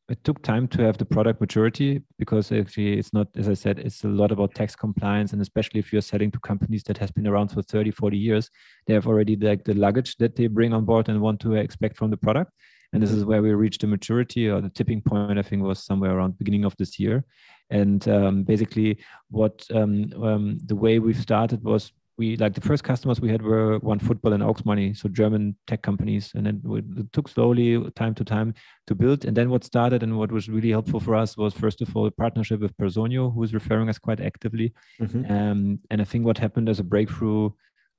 it 0.10 0.24
took 0.24 0.42
time 0.42 0.68
to 0.68 0.82
have 0.82 0.98
the 0.98 1.06
product 1.06 1.40
maturity 1.40 2.02
because 2.18 2.52
actually 2.52 2.98
it's 2.98 3.14
not 3.14 3.28
as 3.36 3.48
i 3.48 3.54
said 3.54 3.78
it's 3.78 4.04
a 4.04 4.08
lot 4.08 4.32
about 4.32 4.54
tax 4.56 4.76
compliance. 4.76 5.34
And 5.34 5.42
especially 5.42 5.80
if 5.80 5.94
you're 5.94 6.02
selling 6.02 6.32
to 6.32 6.40
companies 6.40 6.84
that 6.84 6.98
has 6.98 7.12
been 7.12 7.28
around 7.28 7.50
for 7.50 7.62
30 7.62 7.92
40 7.92 8.18
years 8.18 8.50
they 8.88 8.94
have 8.94 9.08
already 9.08 9.36
like 9.36 9.64
the 9.64 9.76
luggage 9.76 10.18
that 10.18 10.36
they 10.36 10.48
bring 10.48 10.74
on 10.74 10.86
board 10.86 11.10
and 11.10 11.22
want 11.22 11.40
to 11.42 11.56
expect 11.56 11.98
from 11.98 12.10
the 12.10 12.18
product. 12.18 12.52
And 12.92 13.04
this 13.04 13.12
is 13.12 13.24
where 13.24 13.44
we 13.44 13.54
reached 13.54 13.82
the 13.82 13.88
maturity 13.88 14.50
or 14.50 14.62
the 14.62 14.70
tipping 14.70 15.02
point 15.02 15.38
i 15.38 15.44
think 15.44 15.62
was 15.62 15.84
somewhere 15.84 16.18
around 16.18 16.40
beginning 16.40 16.66
of 16.66 16.76
this 16.78 17.00
year. 17.00 17.24
And 17.70 18.08
um, 18.08 18.44
basically 18.44 18.98
what 19.30 19.64
um, 19.72 20.12
um, 20.24 20.60
the 20.66 20.76
way 20.76 20.98
we've 20.98 21.22
started 21.22 21.64
was 21.64 21.92
we 22.20 22.36
like 22.36 22.54
the 22.54 22.62
first 22.62 22.84
customers 22.84 23.22
we 23.22 23.30
had 23.30 23.42
were 23.42 23.80
OneFootball 23.80 24.34
and 24.34 24.44
auxmoney, 24.44 24.96
so 24.96 25.08
German 25.08 25.56
tech 25.68 25.82
companies, 25.82 26.32
and 26.36 26.46
then 26.46 26.62
it 26.98 27.14
took 27.14 27.30
slowly, 27.30 27.90
time 27.96 28.14
to 28.16 28.26
time, 28.26 28.54
to 28.88 28.94
build. 28.94 29.24
And 29.24 29.36
then 29.36 29.50
what 29.50 29.64
started 29.64 30.04
and 30.04 30.18
what 30.18 30.32
was 30.32 30.50
really 30.50 30.70
helpful 30.70 31.00
for 31.00 31.16
us 31.16 31.38
was 31.38 31.54
first 31.54 31.82
of 31.82 31.96
all 31.96 32.06
a 32.06 32.12
partnership 32.12 32.60
with 32.60 32.78
Personio, 32.78 33.34
who 33.34 33.42
is 33.44 33.54
referring 33.54 33.88
us 33.88 33.98
quite 33.98 34.20
actively. 34.20 34.74
Mm-hmm. 35.02 35.32
Um, 35.32 35.80
and 35.90 36.02
I 36.02 36.04
think 36.04 36.26
what 36.26 36.38
happened 36.38 36.68
as 36.68 36.80
a 36.80 36.84
breakthrough 36.84 37.52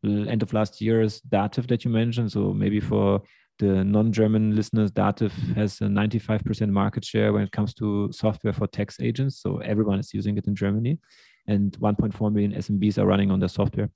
end 0.05 0.43
of 0.43 0.53
last 0.53 0.81
year 0.83 1.01
is 1.01 1.23
DATEV 1.31 1.67
that 1.69 1.85
you 1.85 1.91
mentioned. 1.91 2.31
So 2.33 2.53
maybe 2.53 2.81
for 2.81 3.23
the 3.59 3.85
non-German 3.85 4.55
listeners, 4.55 4.91
DATEV 4.91 5.57
has 5.57 5.81
a 5.81 5.85
95% 5.85 6.69
market 6.69 7.05
share 7.05 7.33
when 7.33 7.43
it 7.43 7.53
comes 7.53 7.73
to 7.75 8.11
software 8.13 8.53
for 8.53 8.67
tax 8.67 9.01
agents. 9.01 9.41
So 9.41 9.59
everyone 9.59 9.99
is 9.99 10.13
using 10.13 10.37
it 10.37 10.47
in 10.47 10.55
Germany 10.55 10.99
and 11.47 11.73
1.4 11.79 12.33
million 12.33 12.53
SMBs 12.53 12.99
are 12.99 13.07
running 13.07 13.31
on 13.31 13.41
their 13.41 13.49
software. 13.49 13.91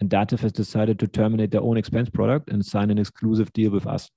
And 0.00 0.10
DATEV 0.10 0.40
has 0.40 0.52
decided 0.52 0.98
to 0.98 1.06
terminate 1.06 1.50
their 1.50 1.62
own 1.62 1.76
expense 1.76 2.10
product 2.10 2.50
and 2.50 2.64
sign 2.64 2.90
an 2.90 2.98
exclusive 2.98 3.52
deal 3.52 3.70
with 3.70 3.86
us. 3.86 4.10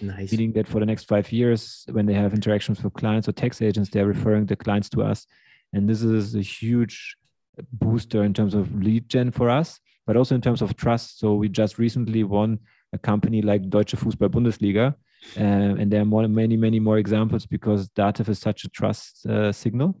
Nice. 0.00 0.32
Meaning 0.32 0.52
that 0.52 0.66
for 0.66 0.80
the 0.80 0.86
next 0.86 1.04
five 1.04 1.30
years, 1.30 1.84
when 1.92 2.06
they 2.06 2.14
have 2.14 2.32
interactions 2.32 2.82
with 2.82 2.94
clients 2.94 3.28
or 3.28 3.32
tax 3.32 3.60
agents, 3.60 3.90
they're 3.90 4.06
referring 4.06 4.46
the 4.46 4.56
clients 4.56 4.88
to 4.90 5.02
us. 5.02 5.26
And 5.72 5.88
this 5.88 6.02
is 6.02 6.34
a 6.34 6.40
huge 6.40 7.16
booster 7.72 8.24
in 8.24 8.32
terms 8.32 8.54
of 8.54 8.74
lead 8.82 9.08
gen 9.08 9.30
for 9.30 9.50
us, 9.50 9.78
but 10.06 10.16
also 10.16 10.34
in 10.34 10.40
terms 10.40 10.62
of 10.62 10.74
trust. 10.76 11.18
So 11.18 11.34
we 11.34 11.48
just 11.48 11.78
recently 11.78 12.24
won 12.24 12.58
a 12.92 12.98
company 12.98 13.42
like 13.42 13.68
Deutsche 13.68 13.94
Fußball 13.94 14.30
Bundesliga. 14.30 14.94
Uh, 15.36 15.76
and 15.78 15.90
there 15.90 16.00
are 16.00 16.06
more, 16.06 16.26
many, 16.26 16.56
many 16.56 16.80
more 16.80 16.96
examples 16.96 17.44
because 17.44 17.90
DATEV 17.90 18.30
is 18.30 18.38
such 18.38 18.64
a 18.64 18.70
trust 18.70 19.26
uh, 19.26 19.52
signal 19.52 19.94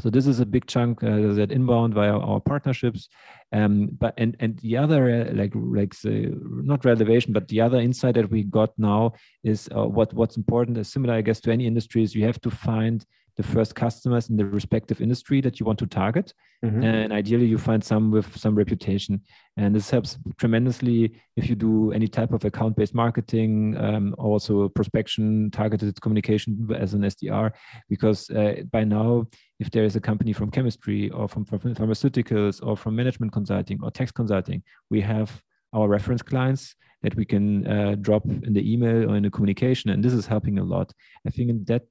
so 0.00 0.10
this 0.10 0.26
is 0.26 0.40
a 0.40 0.46
big 0.46 0.66
chunk 0.66 1.02
uh, 1.02 1.32
that 1.34 1.50
inbound 1.50 1.94
via 1.94 2.12
our 2.12 2.40
partnerships, 2.40 3.08
um, 3.52 3.88
but 3.98 4.14
and 4.18 4.36
and 4.40 4.58
the 4.58 4.76
other 4.76 5.28
uh, 5.28 5.34
like 5.34 5.52
like 5.54 5.94
the, 6.00 6.36
not 6.42 6.84
revelation, 6.84 7.32
but 7.32 7.48
the 7.48 7.60
other 7.60 7.78
insight 7.78 8.14
that 8.14 8.30
we 8.30 8.42
got 8.42 8.70
now 8.78 9.12
is 9.42 9.68
uh, 9.74 9.86
what 9.86 10.12
what's 10.12 10.36
important 10.36 10.76
is 10.78 10.88
similar, 10.88 11.14
I 11.14 11.22
guess, 11.22 11.40
to 11.40 11.52
any 11.52 11.66
industry 11.66 12.02
is 12.02 12.14
you 12.14 12.24
have 12.24 12.40
to 12.42 12.50
find 12.50 13.04
the 13.36 13.42
first 13.42 13.74
customers 13.74 14.30
in 14.30 14.36
the 14.36 14.46
respective 14.46 15.00
industry 15.00 15.40
that 15.42 15.60
you 15.60 15.66
want 15.66 15.78
to 15.78 15.86
target. 15.86 16.32
Mm-hmm. 16.64 16.82
And 16.82 17.12
ideally, 17.12 17.46
you 17.46 17.58
find 17.58 17.84
some 17.84 18.10
with 18.10 18.36
some 18.36 18.54
reputation. 18.54 19.20
And 19.58 19.74
this 19.74 19.90
helps 19.90 20.18
tremendously 20.38 21.20
if 21.36 21.48
you 21.48 21.54
do 21.54 21.92
any 21.92 22.08
type 22.08 22.32
of 22.32 22.44
account 22.44 22.76
based 22.76 22.94
marketing, 22.94 23.76
um, 23.78 24.14
also 24.16 24.68
prospection, 24.70 25.52
targeted 25.52 26.00
communication 26.00 26.68
as 26.74 26.94
an 26.94 27.02
SDR. 27.02 27.52
Because 27.90 28.30
uh, 28.30 28.62
by 28.72 28.84
now, 28.84 29.26
if 29.60 29.70
there 29.70 29.84
is 29.84 29.96
a 29.96 30.00
company 30.00 30.32
from 30.32 30.50
chemistry 30.50 31.10
or 31.10 31.28
from, 31.28 31.44
from 31.44 31.58
pharmaceuticals 31.60 32.64
or 32.66 32.76
from 32.76 32.96
management 32.96 33.32
consulting 33.32 33.78
or 33.82 33.90
tax 33.90 34.10
consulting, 34.10 34.62
we 34.90 35.02
have 35.02 35.42
our 35.74 35.88
reference 35.88 36.22
clients 36.22 36.74
that 37.02 37.14
we 37.14 37.24
can 37.24 37.66
uh, 37.66 37.94
drop 38.00 38.24
in 38.24 38.54
the 38.54 38.72
email 38.72 39.10
or 39.10 39.16
in 39.16 39.22
the 39.22 39.30
communication 39.30 39.90
and 39.90 40.02
this 40.02 40.14
is 40.14 40.26
helping 40.26 40.58
a 40.58 40.64
lot 40.64 40.90
i 41.26 41.30
think 41.30 41.50
in 41.50 41.62
that 41.64 41.82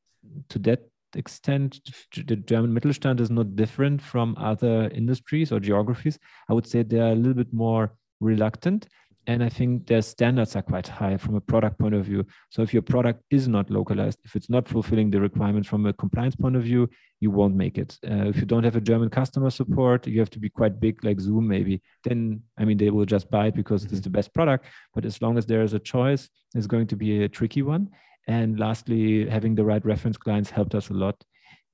to 0.50 0.58
that 0.60 0.80
extent, 1.16 1.80
the 2.16 2.36
German 2.36 2.74
Mittelstand 2.74 3.20
is 3.20 3.30
not 3.30 3.56
different 3.56 4.02
from 4.02 4.36
other 4.38 4.90
industries 4.90 5.52
or 5.52 5.60
geographies. 5.60 6.20
I 6.50 6.54
would 6.54 6.68
say 6.68 6.84
they're 6.84 7.12
a 7.12 7.16
little 7.16 7.34
bit 7.34 7.54
more 7.54 7.96
reluctant. 8.20 8.88
And 9.28 9.44
I 9.44 9.50
think 9.50 9.88
their 9.88 10.04
standards 10.04 10.56
are 10.56 10.62
quite 10.62 10.88
high 10.88 11.18
from 11.18 11.34
a 11.34 11.42
product 11.42 11.80
point 11.80 11.96
of 11.96 12.06
view. 12.06 12.26
So 12.52 12.62
if 12.62 12.74
your 12.74 12.84
product 12.84 13.24
is 13.32 13.48
not 13.48 13.72
localized, 13.72 14.20
if 14.24 14.36
it's 14.36 14.52
not 14.52 14.68
fulfilling 14.68 15.10
the 15.10 15.20
requirements 15.20 15.68
from 15.68 15.88
a 15.88 15.94
compliance 15.94 16.36
point 16.36 16.56
of 16.56 16.62
view, 16.62 16.88
you 17.22 17.32
won't 17.32 17.56
make 17.56 17.80
it. 17.80 17.98
Uh, 18.08 18.28
if 18.28 18.36
you 18.38 18.46
don't 18.46 18.64
have 18.64 18.76
a 18.76 18.82
German 18.82 19.10
customer 19.10 19.50
support, 19.50 20.06
you 20.06 20.20
have 20.20 20.30
to 20.30 20.40
be 20.40 20.50
quite 20.50 20.80
big, 20.80 21.04
like 21.04 21.20
Zoom 21.20 21.48
maybe. 21.48 21.82
Then, 22.04 22.44
I 22.60 22.66
mean, 22.66 22.78
they 22.78 22.92
will 22.92 23.06
just 23.06 23.32
buy 23.32 23.48
it 23.48 23.56
because 23.56 23.86
it's 23.86 24.02
the 24.02 24.12
best 24.12 24.32
product. 24.32 24.66
But 24.94 25.06
as 25.06 25.20
long 25.24 25.40
as 25.40 25.48
there 25.48 25.64
is 25.64 25.74
a 25.74 25.80
choice, 25.80 26.30
it's 26.54 26.68
going 26.68 26.86
to 26.88 26.96
be 26.96 27.24
a 27.24 27.30
tricky 27.30 27.64
one. 27.64 27.90
And 28.28 28.60
lastly, 28.60 29.30
having 29.30 29.56
the 29.56 29.64
right 29.64 29.86
reference 29.86 30.18
clients 30.18 30.50
helped 30.50 30.76
us 30.76 30.90
a 30.90 30.94
lot. 30.94 31.24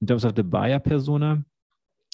In 0.01 0.07
terms 0.07 0.25
of 0.25 0.35
the 0.35 0.43
buyer 0.43 0.79
persona, 0.79 1.43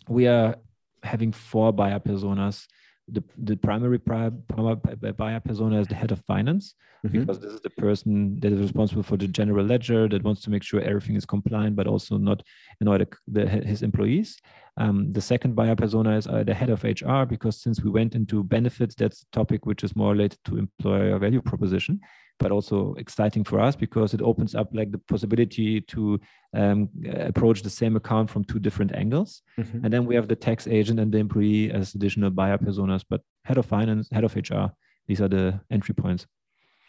we 0.08 0.28
are 0.28 0.56
having 1.04 1.32
four 1.32 1.72
buyer 1.74 2.00
personas. 2.00 2.66
The, 3.08 3.24
the 3.38 3.56
primary 3.56 4.00
buyer 4.00 5.40
persona 5.40 5.80
is 5.80 5.88
the 5.88 5.96
head 5.96 6.12
of 6.12 6.22
finance, 6.26 6.76
mm-hmm. 7.06 7.20
because 7.20 7.40
this 7.40 7.54
is 7.54 7.62
the 7.62 7.70
person 7.70 8.38
that 8.42 8.52
is 8.52 8.60
responsible 8.60 9.04
for 9.04 9.16
the 9.16 9.30
general 9.30 9.66
ledger 9.66 10.10
that 10.10 10.24
wants 10.24 10.42
to 10.42 10.50
make 10.50 10.62
sure 10.62 10.82
everything 10.82 11.16
is 11.16 11.26
compliant, 11.26 11.78
but 11.78 11.88
also 11.88 12.18
not 12.18 12.44
annoy 12.82 12.98
the, 12.98 13.08
the, 13.28 13.48
his 13.48 13.82
employees. 13.82 14.38
Um, 14.76 15.12
the 15.14 15.22
second 15.22 15.56
buyer 15.56 15.76
persona 15.76 16.18
is 16.18 16.28
uh, 16.28 16.44
the 16.44 16.54
head 16.54 16.70
of 16.70 16.84
HR, 16.84 17.24
because 17.24 17.62
since 17.62 17.82
we 17.82 17.90
went 17.90 18.14
into 18.14 18.44
benefits, 18.44 18.94
that's 18.94 19.22
a 19.22 19.26
topic 19.32 19.66
which 19.66 19.86
is 19.86 19.96
more 19.96 20.12
related 20.12 20.40
to 20.46 20.58
employer 20.58 21.18
value 21.18 21.42
proposition 21.42 22.02
but 22.40 22.52
also 22.52 22.94
exciting 22.96 23.44
for 23.44 23.60
us 23.60 23.76
because 23.76 24.14
it 24.14 24.22
opens 24.22 24.56
up 24.56 24.70
like 24.74 24.92
the 24.92 24.98
possibility 24.98 25.82
to 25.82 26.20
um, 26.54 26.90
approach 27.16 27.62
the 27.62 27.70
same 27.70 27.96
account 27.96 28.30
from 28.30 28.44
two 28.44 28.60
different 28.60 28.94
angles. 28.96 29.42
Mm-hmm. 29.60 29.84
And 29.84 29.94
then 29.94 30.06
we 30.06 30.16
have 30.16 30.28
the 30.28 30.36
tax 30.36 30.68
agent 30.68 31.00
and 31.00 31.12
the 31.12 31.18
employee 31.18 31.72
as 31.72 31.96
additional 31.96 32.30
buyer 32.30 32.58
personas, 32.58 33.04
but 33.10 33.22
head 33.46 33.58
of 33.58 33.66
finance, 33.66 34.10
head 34.12 34.24
of 34.24 34.36
HR, 34.36 34.68
these 35.08 35.22
are 35.22 35.28
the 35.28 35.60
entry 35.72 35.96
points. 35.96 36.28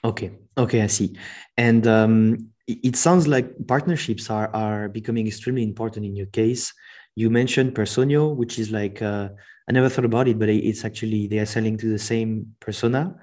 Okay. 0.05 0.31
Okay, 0.57 0.83
I 0.83 0.87
see. 0.87 1.17
And 1.57 1.87
um, 1.87 2.51
it 2.67 2.97
sounds 2.97 3.27
like 3.27 3.67
partnerships 3.67 4.31
are 4.31 4.55
are 4.55 4.89
becoming 4.89 5.27
extremely 5.27 5.63
important 5.63 6.05
in 6.05 6.15
your 6.15 6.27
case. 6.27 6.73
You 7.17 7.31
mentioned 7.31 7.75
Personio, 7.75 8.37
which 8.37 8.59
is 8.59 8.71
like 8.71 9.03
uh, 9.03 9.31
I 9.69 9.73
never 9.73 9.89
thought 9.89 10.05
about 10.05 10.29
it, 10.29 10.39
but 10.39 10.49
it's 10.49 10.85
actually 10.85 11.27
they 11.27 11.39
are 11.39 11.47
selling 11.47 11.77
to 11.79 11.89
the 11.89 11.99
same 11.99 12.55
persona 12.61 13.17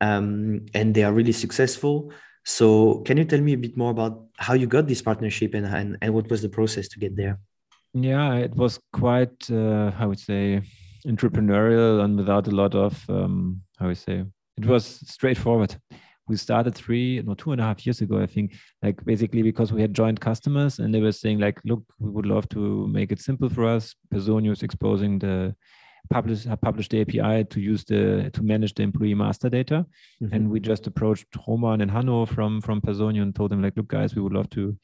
um, 0.00 0.66
and 0.74 0.94
they 0.94 1.04
are 1.04 1.12
really 1.12 1.32
successful. 1.32 2.12
So, 2.44 3.00
can 3.04 3.16
you 3.16 3.24
tell 3.24 3.40
me 3.40 3.54
a 3.54 3.58
bit 3.58 3.76
more 3.76 3.90
about 3.90 4.26
how 4.36 4.54
you 4.54 4.66
got 4.66 4.86
this 4.86 5.02
partnership 5.02 5.54
and, 5.54 5.66
and, 5.66 5.98
and 6.00 6.14
what 6.14 6.30
was 6.30 6.42
the 6.42 6.48
process 6.48 6.88
to 6.88 6.98
get 6.98 7.16
there? 7.16 7.40
Yeah, 7.92 8.34
it 8.34 8.54
was 8.54 8.78
quite, 8.92 9.50
uh, 9.50 9.90
I 9.98 10.06
would 10.06 10.20
say, 10.20 10.62
entrepreneurial 11.06 12.04
and 12.04 12.16
without 12.16 12.46
a 12.46 12.50
lot 12.50 12.74
of, 12.74 13.02
um, 13.08 13.62
how 13.78 13.88
would 13.88 13.96
say, 13.96 14.24
it 14.56 14.66
was 14.66 14.84
straightforward. 14.84 15.76
We 16.28 16.36
started 16.36 16.74
three, 16.74 17.22
no, 17.22 17.34
two 17.34 17.52
and 17.52 17.60
a 17.60 17.64
half 17.64 17.86
years 17.86 18.00
ago, 18.00 18.20
I 18.20 18.26
think, 18.26 18.54
like 18.82 19.04
basically 19.04 19.42
because 19.42 19.72
we 19.72 19.80
had 19.80 19.94
joint 19.94 20.20
customers 20.20 20.78
and 20.78 20.92
they 20.92 21.00
were 21.00 21.12
saying, 21.12 21.38
like, 21.38 21.60
look, 21.64 21.82
we 21.98 22.10
would 22.10 22.26
love 22.26 22.48
to 22.50 22.86
make 22.88 23.12
it 23.12 23.20
simple 23.20 23.48
for 23.48 23.66
us. 23.66 23.94
Personio 24.12 24.52
is 24.52 24.62
exposing 24.62 25.18
the 25.18 25.54
publish 26.10 26.44
have 26.44 26.60
published 26.60 26.90
the 26.90 27.00
API 27.00 27.44
to 27.44 27.60
use 27.60 27.84
the 27.84 28.30
to 28.32 28.42
manage 28.42 28.74
the 28.74 28.82
employee 28.82 29.14
master 29.14 29.48
data. 29.48 29.86
Mm-hmm. 30.22 30.34
And 30.34 30.50
we 30.50 30.60
just 30.60 30.86
approached 30.86 31.26
Roman 31.46 31.80
and 31.80 31.90
Hanno 31.90 32.26
from 32.26 32.60
from 32.60 32.80
Personio 32.80 33.22
and 33.22 33.34
told 33.34 33.50
them 33.50 33.62
like, 33.62 33.76
look, 33.76 33.88
guys, 33.88 34.14
we 34.14 34.22
would 34.22 34.32
love 34.32 34.50
to 34.50 34.76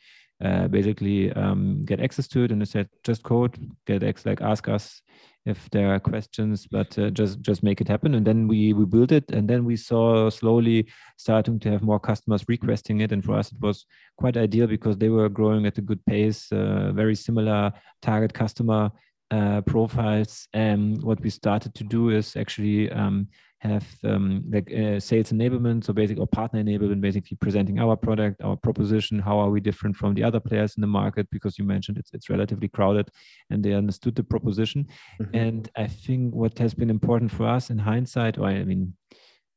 uh, 0.45 0.69
basically 0.69 1.33
um, 1.33 1.85
get 1.85 2.01
access 2.01 2.29
to 2.29 2.45
it. 2.45 2.51
And 2.51 2.61
they 2.61 2.67
said, 2.67 2.89
just 3.05 3.23
code, 3.23 3.57
get 3.87 4.03
access, 4.03 4.27
like 4.27 4.41
ask 4.41 4.69
us 4.69 5.03
if 5.45 5.69
there 5.71 5.93
are 5.93 5.99
questions, 5.99 6.67
but 6.67 6.97
uh, 6.99 7.11
just 7.11 7.41
just 7.41 7.63
make 7.63 7.81
it 7.81 7.89
happen. 7.89 8.15
And 8.15 8.27
then 8.27 8.47
we 8.47 8.73
we 8.73 8.85
built 8.85 9.13
it, 9.13 9.31
and 9.31 9.49
then 9.49 9.65
we 9.65 9.77
saw 9.77 10.31
slowly 10.31 10.87
starting 11.17 11.59
to 11.61 11.71
have 11.71 11.83
more 11.83 11.99
customers 11.99 12.45
requesting 12.49 13.01
it. 13.01 13.13
And 13.13 13.25
for 13.25 13.35
us, 13.35 13.51
it 13.51 13.61
was 13.61 13.87
quite 14.17 14.37
ideal 14.37 14.67
because 14.67 14.99
they 14.99 15.09
were 15.09 15.29
growing 15.29 15.67
at 15.67 15.79
a 15.79 15.83
good 15.83 16.05
pace, 16.07 16.51
uh, 16.53 16.93
very 16.93 17.17
similar 17.17 17.73
target 18.03 18.33
customer 18.33 18.91
uh, 19.33 19.63
profiles. 19.63 20.47
And 20.53 21.03
what 21.03 21.21
we 21.21 21.31
started 21.31 21.75
to 21.77 21.85
do 21.85 22.11
is 22.11 22.37
actually 22.37 22.91
um, 22.93 23.29
have 23.61 23.87
um, 24.05 24.45
like 24.51 24.71
uh, 24.71 25.01
sales 25.01 25.33
enablement, 25.33 25.85
so 25.85 25.93
basically 25.95 26.21
or 26.21 26.27
partner 26.27 26.63
enablement, 26.63 27.01
basically 27.01 27.39
presenting 27.41 27.81
our 27.81 27.97
product, 27.97 28.43
our 28.43 28.57
proposition, 28.57 29.19
how 29.19 29.39
are 29.39 29.51
we 29.51 29.61
different 29.61 29.97
from 29.97 30.15
the 30.15 30.23
other 30.23 30.39
players 30.39 30.75
in 30.77 30.83
the 30.83 30.87
market? 30.87 31.27
Because 31.31 31.59
you 31.59 31.65
mentioned 31.65 31.97
it's 31.97 32.11
it's 32.13 32.29
relatively 32.29 32.69
crowded, 32.69 33.09
and 33.49 33.65
they 33.65 33.73
understood 33.73 34.15
the 34.17 34.25
proposition. 34.25 34.87
Mm-hmm. 35.21 35.37
And 35.37 35.71
I 35.77 35.87
think 35.87 36.35
what 36.35 36.59
has 36.59 36.75
been 36.75 36.91
important 36.91 37.31
for 37.31 37.47
us 37.47 37.71
in 37.71 37.79
hindsight, 37.79 38.37
or 38.37 38.47
I 38.49 38.65
mean, 38.65 38.95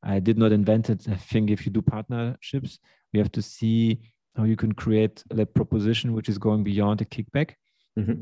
I 0.04 0.20
did 0.20 0.38
not 0.38 0.54
invent 0.54 0.90
it. 0.90 1.06
I 1.10 1.16
think 1.16 1.50
if 1.50 1.66
you 1.66 1.72
do 1.72 1.82
partnerships, 1.82 2.80
we 3.12 3.20
have 3.20 3.32
to 3.34 3.42
see 3.42 4.00
how 4.38 4.44
you 4.44 4.56
can 4.56 4.74
create 4.74 5.22
a 5.32 5.46
proposition 5.46 6.14
which 6.14 6.30
is 6.30 6.38
going 6.38 6.64
beyond 6.64 7.02
a 7.02 7.06
kickback. 7.06 7.56
Mm-hmm 8.00 8.22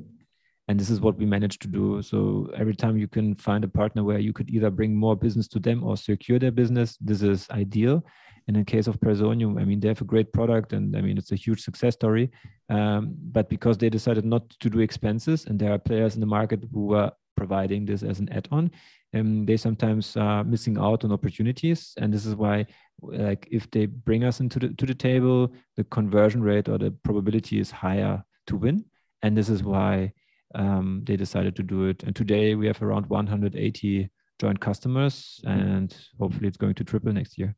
and 0.67 0.79
this 0.79 0.89
is 0.89 1.01
what 1.01 1.17
we 1.17 1.25
managed 1.25 1.61
to 1.61 1.67
do 1.67 2.01
so 2.01 2.49
every 2.55 2.75
time 2.75 2.97
you 2.97 3.07
can 3.07 3.35
find 3.35 3.63
a 3.63 3.67
partner 3.67 4.03
where 4.03 4.19
you 4.19 4.33
could 4.33 4.49
either 4.49 4.69
bring 4.69 4.95
more 4.95 5.15
business 5.15 5.47
to 5.47 5.59
them 5.59 5.83
or 5.83 5.97
secure 5.97 6.39
their 6.39 6.51
business 6.51 6.97
this 7.01 7.21
is 7.21 7.49
ideal 7.51 8.03
and 8.47 8.57
in 8.57 8.65
case 8.65 8.87
of 8.87 8.99
Personio, 8.99 9.59
I 9.59 9.63
mean, 9.63 9.79
they 9.79 9.87
have 9.87 10.01
a 10.01 10.05
great 10.05 10.33
product 10.33 10.73
and 10.73 10.95
I 10.95 11.01
mean, 11.01 11.17
it's 11.17 11.31
a 11.31 11.35
huge 11.35 11.63
success 11.63 11.93
story. 11.93 12.29
Um, 12.69 13.15
but 13.31 13.49
because 13.49 13.77
they 13.77 13.89
decided 13.89 14.25
not 14.25 14.49
to 14.59 14.69
do 14.69 14.79
expenses 14.79 15.45
and 15.45 15.57
there 15.57 15.71
are 15.71 15.79
players 15.79 16.15
in 16.15 16.19
the 16.19 16.27
market 16.27 16.63
who 16.73 16.93
are 16.93 17.13
providing 17.37 17.85
this 17.85 18.03
as 18.03 18.19
an 18.19 18.29
add 18.29 18.47
on, 18.51 18.71
um, 19.15 19.45
they 19.45 19.57
sometimes 19.57 20.17
are 20.17 20.43
missing 20.43 20.77
out 20.77 21.05
on 21.05 21.11
opportunities. 21.11 21.93
And 21.97 22.13
this 22.13 22.25
is 22.25 22.35
why, 22.35 22.65
like, 23.01 23.47
if 23.49 23.69
they 23.71 23.85
bring 23.85 24.23
us 24.23 24.39
into 24.39 24.59
the, 24.59 24.69
to 24.69 24.85
the 24.85 24.95
table, 24.95 25.53
the 25.77 25.83
conversion 25.85 26.43
rate 26.43 26.67
or 26.67 26.77
the 26.77 26.91
probability 27.03 27.59
is 27.59 27.71
higher 27.71 28.23
to 28.47 28.57
win. 28.57 28.85
And 29.21 29.37
this 29.37 29.49
is 29.49 29.63
why 29.63 30.11
um, 30.53 31.01
they 31.03 31.15
decided 31.15 31.55
to 31.57 31.63
do 31.63 31.85
it. 31.85 32.03
And 32.03 32.15
today 32.15 32.55
we 32.55 32.67
have 32.67 32.81
around 32.81 33.07
180 33.07 34.09
joint 34.39 34.59
customers, 34.59 35.41
and 35.45 35.95
hopefully 36.19 36.47
it's 36.47 36.57
going 36.57 36.75
to 36.75 36.83
triple 36.83 37.13
next 37.13 37.37
year. 37.37 37.55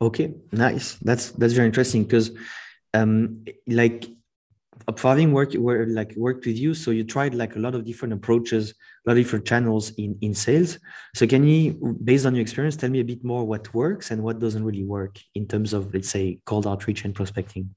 Okay, 0.00 0.34
nice. 0.50 0.96
That's 1.02 1.30
that's 1.30 1.52
very 1.52 1.66
interesting 1.66 2.04
because, 2.04 2.32
um, 2.92 3.44
like, 3.68 4.06
having 4.98 5.32
worked 5.32 5.54
where 5.54 5.86
like 5.86 6.14
worked 6.16 6.44
with 6.46 6.58
you, 6.58 6.74
so 6.74 6.90
you 6.90 7.04
tried 7.04 7.34
like 7.34 7.54
a 7.56 7.58
lot 7.58 7.74
of 7.74 7.84
different 7.84 8.14
approaches, 8.14 8.70
a 8.70 9.10
lot 9.10 9.16
of 9.16 9.24
different 9.24 9.46
channels 9.46 9.90
in 9.90 10.18
in 10.20 10.34
sales. 10.34 10.78
So 11.14 11.26
can 11.26 11.44
you, 11.44 11.96
based 12.02 12.26
on 12.26 12.34
your 12.34 12.42
experience, 12.42 12.76
tell 12.76 12.90
me 12.90 13.00
a 13.00 13.04
bit 13.04 13.22
more 13.24 13.46
what 13.46 13.72
works 13.74 14.10
and 14.10 14.22
what 14.22 14.40
doesn't 14.40 14.64
really 14.64 14.84
work 14.84 15.18
in 15.34 15.46
terms 15.46 15.72
of 15.72 15.94
let's 15.94 16.10
say 16.10 16.40
cold 16.46 16.66
outreach 16.66 17.04
and 17.04 17.14
prospecting? 17.14 17.74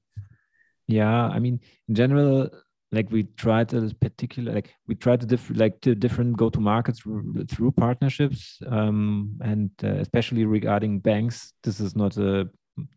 Yeah, 0.88 1.26
I 1.26 1.38
mean, 1.38 1.60
in 1.88 1.94
general, 1.94 2.48
like 2.92 3.10
we 3.10 3.24
tried 3.36 3.72
a 3.74 3.92
particular 4.00 4.52
like 4.52 4.74
we 4.86 4.94
tried 4.94 5.20
to 5.20 5.26
different 5.26 5.58
like 5.58 5.80
to 5.80 5.94
different 5.94 6.36
go 6.36 6.48
to 6.48 6.60
markets 6.60 7.00
through 7.48 7.72
partnerships 7.72 8.60
um, 8.68 9.36
and 9.40 9.70
uh, 9.82 9.88
especially 9.88 10.44
regarding 10.44 11.00
banks 11.00 11.52
this 11.64 11.80
is 11.80 11.96
not 11.96 12.16
a 12.16 12.48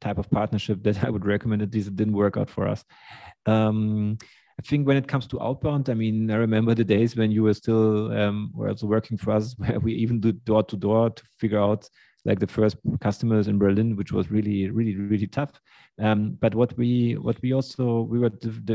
type 0.01 0.17
of 0.17 0.29
partnership 0.29 0.84
that 0.84 1.03
i 1.05 1.10
would 1.10 1.25
recommend. 1.25 1.62
At 1.62 1.74
least 1.74 1.88
it 1.88 1.96
didn't 1.96 2.13
work 2.13 2.38
out 2.38 2.50
for 2.50 2.67
us. 2.67 2.84
Um, 3.46 4.17
i 4.60 4.62
think 4.62 4.86
when 4.86 4.98
it 4.98 5.08
comes 5.08 5.25
to 5.25 5.41
outbound 5.41 5.89
i 5.89 5.93
mean 5.93 6.29
i 6.29 6.36
remember 6.36 6.75
the 6.75 6.84
days 6.84 7.15
when 7.15 7.31
you 7.31 7.43
were 7.43 7.53
still 7.53 8.12
um, 8.12 8.51
were 8.53 8.67
also 8.67 8.88
working 8.88 9.17
for 9.17 9.31
us 9.31 9.55
where 9.58 9.79
we 9.79 9.93
even 9.93 10.19
do 10.19 10.34
door 10.34 10.63
to 10.63 10.75
door 10.75 11.10
to 11.10 11.24
figure 11.39 11.60
out 11.60 11.89
like 12.25 12.39
the 12.39 12.47
first 12.47 12.77
customers 12.99 13.47
in 13.47 13.57
Berlin, 13.57 13.95
which 13.95 14.11
was 14.11 14.29
really, 14.29 14.69
really, 14.69 14.95
really 14.95 15.27
tough. 15.27 15.59
Um, 16.01 16.38
but 16.39 16.55
what 16.55 16.77
we 16.77 17.13
what 17.13 17.41
we 17.41 17.53
also 17.53 18.01
we 18.01 18.19
were 18.19 18.31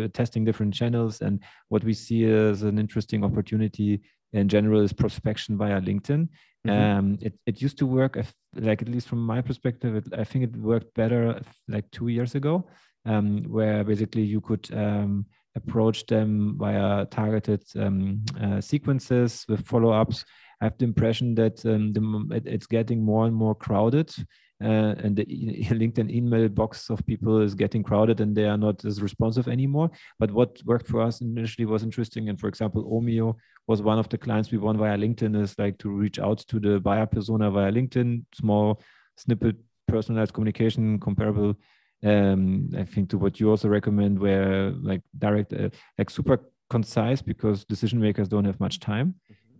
testing 0.08 0.44
different 0.44 0.74
channels, 0.74 1.20
and 1.20 1.40
what 1.68 1.84
we 1.84 1.94
see 1.94 2.24
as 2.24 2.62
an 2.62 2.78
interesting 2.78 3.24
opportunity 3.24 4.00
in 4.32 4.48
general 4.48 4.80
is 4.80 4.92
prospection 4.92 5.56
via 5.56 5.80
LinkedIn. 5.80 6.28
Mm-hmm. 6.66 6.70
Um, 6.70 7.18
it, 7.20 7.34
it 7.46 7.62
used 7.62 7.78
to 7.78 7.86
work, 7.86 8.18
like 8.54 8.82
at 8.82 8.88
least 8.88 9.08
from 9.08 9.24
my 9.24 9.40
perspective, 9.42 9.96
it, 9.96 10.06
I 10.18 10.24
think 10.24 10.44
it 10.44 10.56
worked 10.56 10.94
better 10.94 11.40
like 11.68 11.90
two 11.90 12.08
years 12.08 12.34
ago, 12.34 12.66
um, 13.04 13.44
where 13.44 13.84
basically 13.84 14.22
you 14.22 14.40
could 14.40 14.66
um, 14.72 15.26
approach 15.54 16.06
them 16.06 16.56
via 16.58 17.04
targeted 17.06 17.62
um, 17.76 18.24
uh, 18.42 18.60
sequences 18.60 19.44
with 19.48 19.66
follow-ups 19.66 20.24
I 20.60 20.66
have 20.66 20.78
the 20.78 20.84
impression 20.84 21.34
that 21.36 21.64
um, 21.66 21.92
the, 21.92 22.42
it's 22.44 22.66
getting 22.66 23.02
more 23.02 23.26
and 23.26 23.34
more 23.34 23.54
crowded. 23.54 24.14
Uh, 24.62 24.94
and 25.02 25.16
the 25.16 25.24
LinkedIn 25.70 26.10
email 26.10 26.48
box 26.48 26.88
of 26.88 27.04
people 27.06 27.40
is 27.40 27.54
getting 27.54 27.82
crowded 27.82 28.20
and 28.20 28.36
they 28.36 28.44
are 28.44 28.56
not 28.56 28.84
as 28.84 29.02
responsive 29.02 29.48
anymore. 29.48 29.90
But 30.18 30.30
what 30.30 30.62
worked 30.64 30.86
for 30.86 31.02
us 31.02 31.20
initially 31.20 31.66
was 31.66 31.82
interesting. 31.82 32.28
And 32.28 32.38
for 32.38 32.48
example, 32.48 32.84
Omio 32.84 33.36
was 33.66 33.82
one 33.82 33.98
of 33.98 34.08
the 34.08 34.18
clients 34.18 34.50
we 34.50 34.58
won 34.58 34.78
via 34.78 34.96
LinkedIn 34.96 35.40
is 35.42 35.58
like 35.58 35.78
to 35.78 35.90
reach 35.90 36.18
out 36.18 36.38
to 36.38 36.60
the 36.60 36.78
buyer 36.80 37.06
persona 37.06 37.50
via 37.50 37.72
LinkedIn, 37.72 38.24
small 38.34 38.80
snippet, 39.16 39.56
personalized 39.88 40.32
communication 40.32 40.98
comparable. 41.00 41.54
Um, 42.02 42.70
I 42.76 42.84
think 42.84 43.10
to 43.10 43.18
what 43.18 43.40
you 43.40 43.50
also 43.50 43.68
recommend, 43.68 44.18
where 44.18 44.70
like 44.70 45.00
direct, 45.18 45.52
uh, 45.52 45.70
like 45.98 46.10
super 46.10 46.38
concise 46.70 47.22
because 47.22 47.64
decision 47.64 48.00
makers 48.00 48.28
don't 48.28 48.44
have 48.44 48.60
much 48.60 48.80
time 48.80 49.14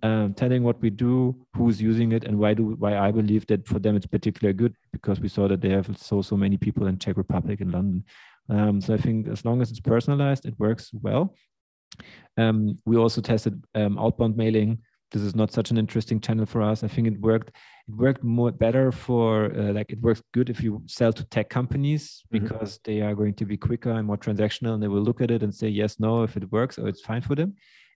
um, 0.04 0.34
telling 0.34 0.62
what 0.62 0.80
we 0.82 0.90
do, 0.90 1.34
who's 1.56 1.80
using 1.80 2.12
it, 2.12 2.24
and 2.24 2.38
why 2.38 2.52
do 2.52 2.76
why 2.78 2.98
I 2.98 3.10
believe 3.10 3.46
that 3.46 3.66
for 3.66 3.78
them 3.78 3.96
it's 3.96 4.06
particularly 4.06 4.54
good 4.54 4.74
because 4.92 5.18
we 5.18 5.28
saw 5.28 5.48
that 5.48 5.62
they 5.62 5.70
have 5.70 5.88
so 5.98 6.20
so 6.20 6.36
many 6.36 6.58
people 6.58 6.86
in 6.86 6.98
Czech 6.98 7.16
Republic 7.16 7.62
and 7.62 7.72
London. 7.72 8.04
Um, 8.50 8.82
so 8.82 8.92
I 8.92 8.98
think 8.98 9.28
as 9.28 9.46
long 9.46 9.62
as 9.62 9.70
it's 9.70 9.80
personalized, 9.80 10.44
it 10.44 10.54
works 10.58 10.90
well. 10.92 11.34
Um, 12.36 12.78
we 12.84 12.98
also 12.98 13.22
tested 13.22 13.64
um, 13.74 13.98
outbound 13.98 14.36
mailing. 14.36 14.78
This 15.10 15.22
is 15.22 15.34
not 15.34 15.52
such 15.52 15.70
an 15.70 15.78
interesting 15.78 16.20
channel 16.20 16.44
for 16.44 16.60
us. 16.60 16.84
I 16.84 16.88
think 16.88 17.06
it 17.06 17.18
worked. 17.20 17.48
It 17.88 17.94
worked 17.94 18.22
more 18.22 18.52
better 18.52 18.92
for 18.92 19.52
uh, 19.56 19.72
like 19.72 19.90
it 19.90 20.02
works 20.02 20.22
good 20.34 20.50
if 20.50 20.62
you 20.62 20.82
sell 20.84 21.14
to 21.14 21.24
tech 21.24 21.48
companies 21.48 22.04
mm-hmm. 22.04 22.44
because 22.44 22.78
they 22.84 23.00
are 23.00 23.14
going 23.14 23.34
to 23.34 23.46
be 23.46 23.56
quicker 23.56 23.92
and 23.92 24.06
more 24.06 24.18
transactional, 24.18 24.74
and 24.74 24.82
they 24.82 24.88
will 24.88 25.02
look 25.08 25.22
at 25.22 25.30
it 25.30 25.42
and 25.42 25.54
say 25.54 25.68
yes, 25.68 25.98
no, 25.98 26.24
if 26.24 26.36
it 26.36 26.52
works 26.52 26.78
or 26.78 26.88
it's 26.88 27.00
fine 27.00 27.22
for 27.22 27.34
them. 27.34 27.54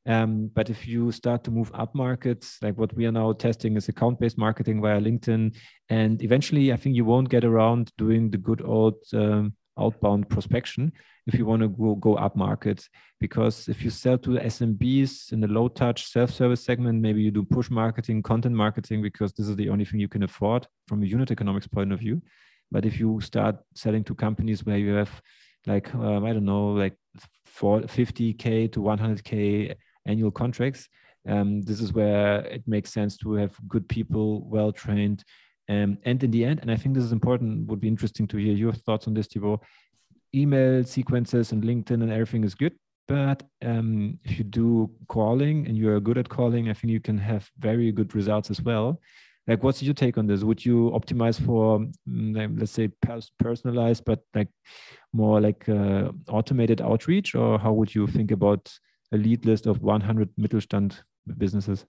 Um, 0.09 0.51
but 0.55 0.71
if 0.71 0.89
you 0.89 1.13
start 1.13 1.45
to 1.45 1.51
move 1.51 1.71
up 1.75 1.95
markets, 1.95 2.57
like 2.63 2.79
what 2.79 2.95
we 2.95 3.05
are 3.05 3.13
now 3.13 3.33
testing 3.35 3.77
is 3.77 3.89
account 3.89 4.19
based 4.19 4.39
marketing 4.39 4.81
via 4.81 4.99
LinkedIn. 4.99 5.55
And 5.91 6.23
eventually, 6.23 6.73
I 6.73 6.77
think 6.77 6.97
you 6.97 7.05
won't 7.05 7.29
get 7.29 7.45
around 7.45 7.93
doing 7.99 8.31
the 8.31 8.39
good 8.39 8.63
old 8.65 8.95
um, 9.13 9.53
outbound 9.79 10.29
prospection 10.31 10.93
if 11.27 11.35
you 11.35 11.45
want 11.45 11.61
to 11.61 11.69
go, 11.69 11.95
go 11.95 12.15
up 12.15 12.37
markets. 12.37 12.89
Because 13.21 13.69
if 13.69 13.85
you 13.85 13.91
sell 13.91 14.17
to 14.19 14.31
SMBs 14.31 15.33
in 15.33 15.41
the 15.41 15.47
low 15.47 15.69
touch 15.69 16.07
self 16.07 16.31
service 16.31 16.65
segment, 16.65 17.03
maybe 17.03 17.21
you 17.21 17.31
do 17.31 17.45
push 17.45 17.69
marketing, 17.69 18.23
content 18.23 18.55
marketing, 18.55 19.03
because 19.03 19.35
this 19.35 19.47
is 19.47 19.57
the 19.57 19.69
only 19.69 19.85
thing 19.85 20.01
you 20.01 20.09
can 20.09 20.23
afford 20.23 20.67
from 20.87 21.03
a 21.03 21.07
unit 21.07 21.31
economics 21.31 21.67
point 21.67 21.93
of 21.93 22.01
view. 22.01 22.23
But 22.71 22.87
if 22.87 22.99
you 22.99 23.21
start 23.21 23.57
selling 23.75 24.05
to 24.05 24.15
companies 24.15 24.65
where 24.65 24.79
you 24.79 24.95
have 24.95 25.21
like 25.67 25.95
um, 25.95 26.25
I 26.25 26.33
don't 26.33 26.47
know, 26.47 26.69
like 26.71 26.97
50k 27.61 28.73
to 28.73 28.81
100k 28.81 29.75
annual 30.09 30.33
contracts. 30.33 30.89
Um, 31.29 31.63
this 31.63 31.81
is 31.81 31.93
where 31.93 32.41
it 32.47 32.63
makes 32.67 32.93
sense 32.93 33.17
to 33.19 33.35
have 33.35 33.55
good 33.69 33.89
people, 33.89 34.49
well 34.49 34.73
trained. 34.73 35.25
Um, 35.69 35.99
and 36.05 36.23
in 36.25 36.31
the 36.31 36.45
end, 36.45 36.61
and 36.61 36.71
I 36.71 36.77
think 36.77 36.95
this 36.95 37.05
is 37.05 37.13
important, 37.13 37.67
would 37.69 37.81
be 37.81 37.89
interesting 37.89 38.27
to 38.29 38.39
hear 38.39 38.55
your 38.55 38.73
thoughts 38.73 39.07
on 39.07 39.15
this, 39.15 39.27
Thibaut. 39.27 39.61
Email 40.35 40.85
sequences 40.85 41.53
and 41.53 41.63
LinkedIn 41.63 42.03
and 42.03 42.11
everything 42.11 42.45
is 42.45 42.55
good. 42.55 42.75
But 43.07 43.43
um, 43.65 44.19
if 44.25 44.39
you 44.39 44.45
do 44.45 44.91
calling 45.09 45.67
and 45.67 45.77
you 45.77 45.91
are 45.91 46.01
good 46.01 46.19
at 46.19 46.29
calling, 46.29 46.69
I 46.69 46.75
think 46.75 46.93
you 46.93 47.01
can 47.01 47.19
have 47.19 47.51
very 47.59 47.91
good 47.93 48.15
results 48.15 48.51
as 48.51 48.61
well. 48.61 49.01
Like, 49.47 49.63
what's 49.63 49.83
your 49.83 49.95
take 49.95 50.19
on 50.19 50.27
this? 50.27 50.45
Would 50.45 50.65
you 50.65 50.91
optimize 50.95 51.41
for, 51.41 51.81
mm, 52.07 52.61
let's 52.61 52.73
say, 52.73 52.91
personalized, 53.39 54.05
but 54.05 54.21
like 54.35 54.49
more 55.15 55.41
like 55.41 55.67
uh, 55.71 56.13
automated 56.29 56.83
outreach, 56.83 57.35
or 57.35 57.59
how 57.59 57.73
would 57.73 57.95
you 57.95 58.07
think 58.07 58.31
about 58.31 58.71
a 59.13 59.17
lead 59.17 59.45
list 59.45 59.67
of 59.67 59.83
100 59.83 60.29
Mittelstand 60.37 61.01
businesses? 61.37 61.85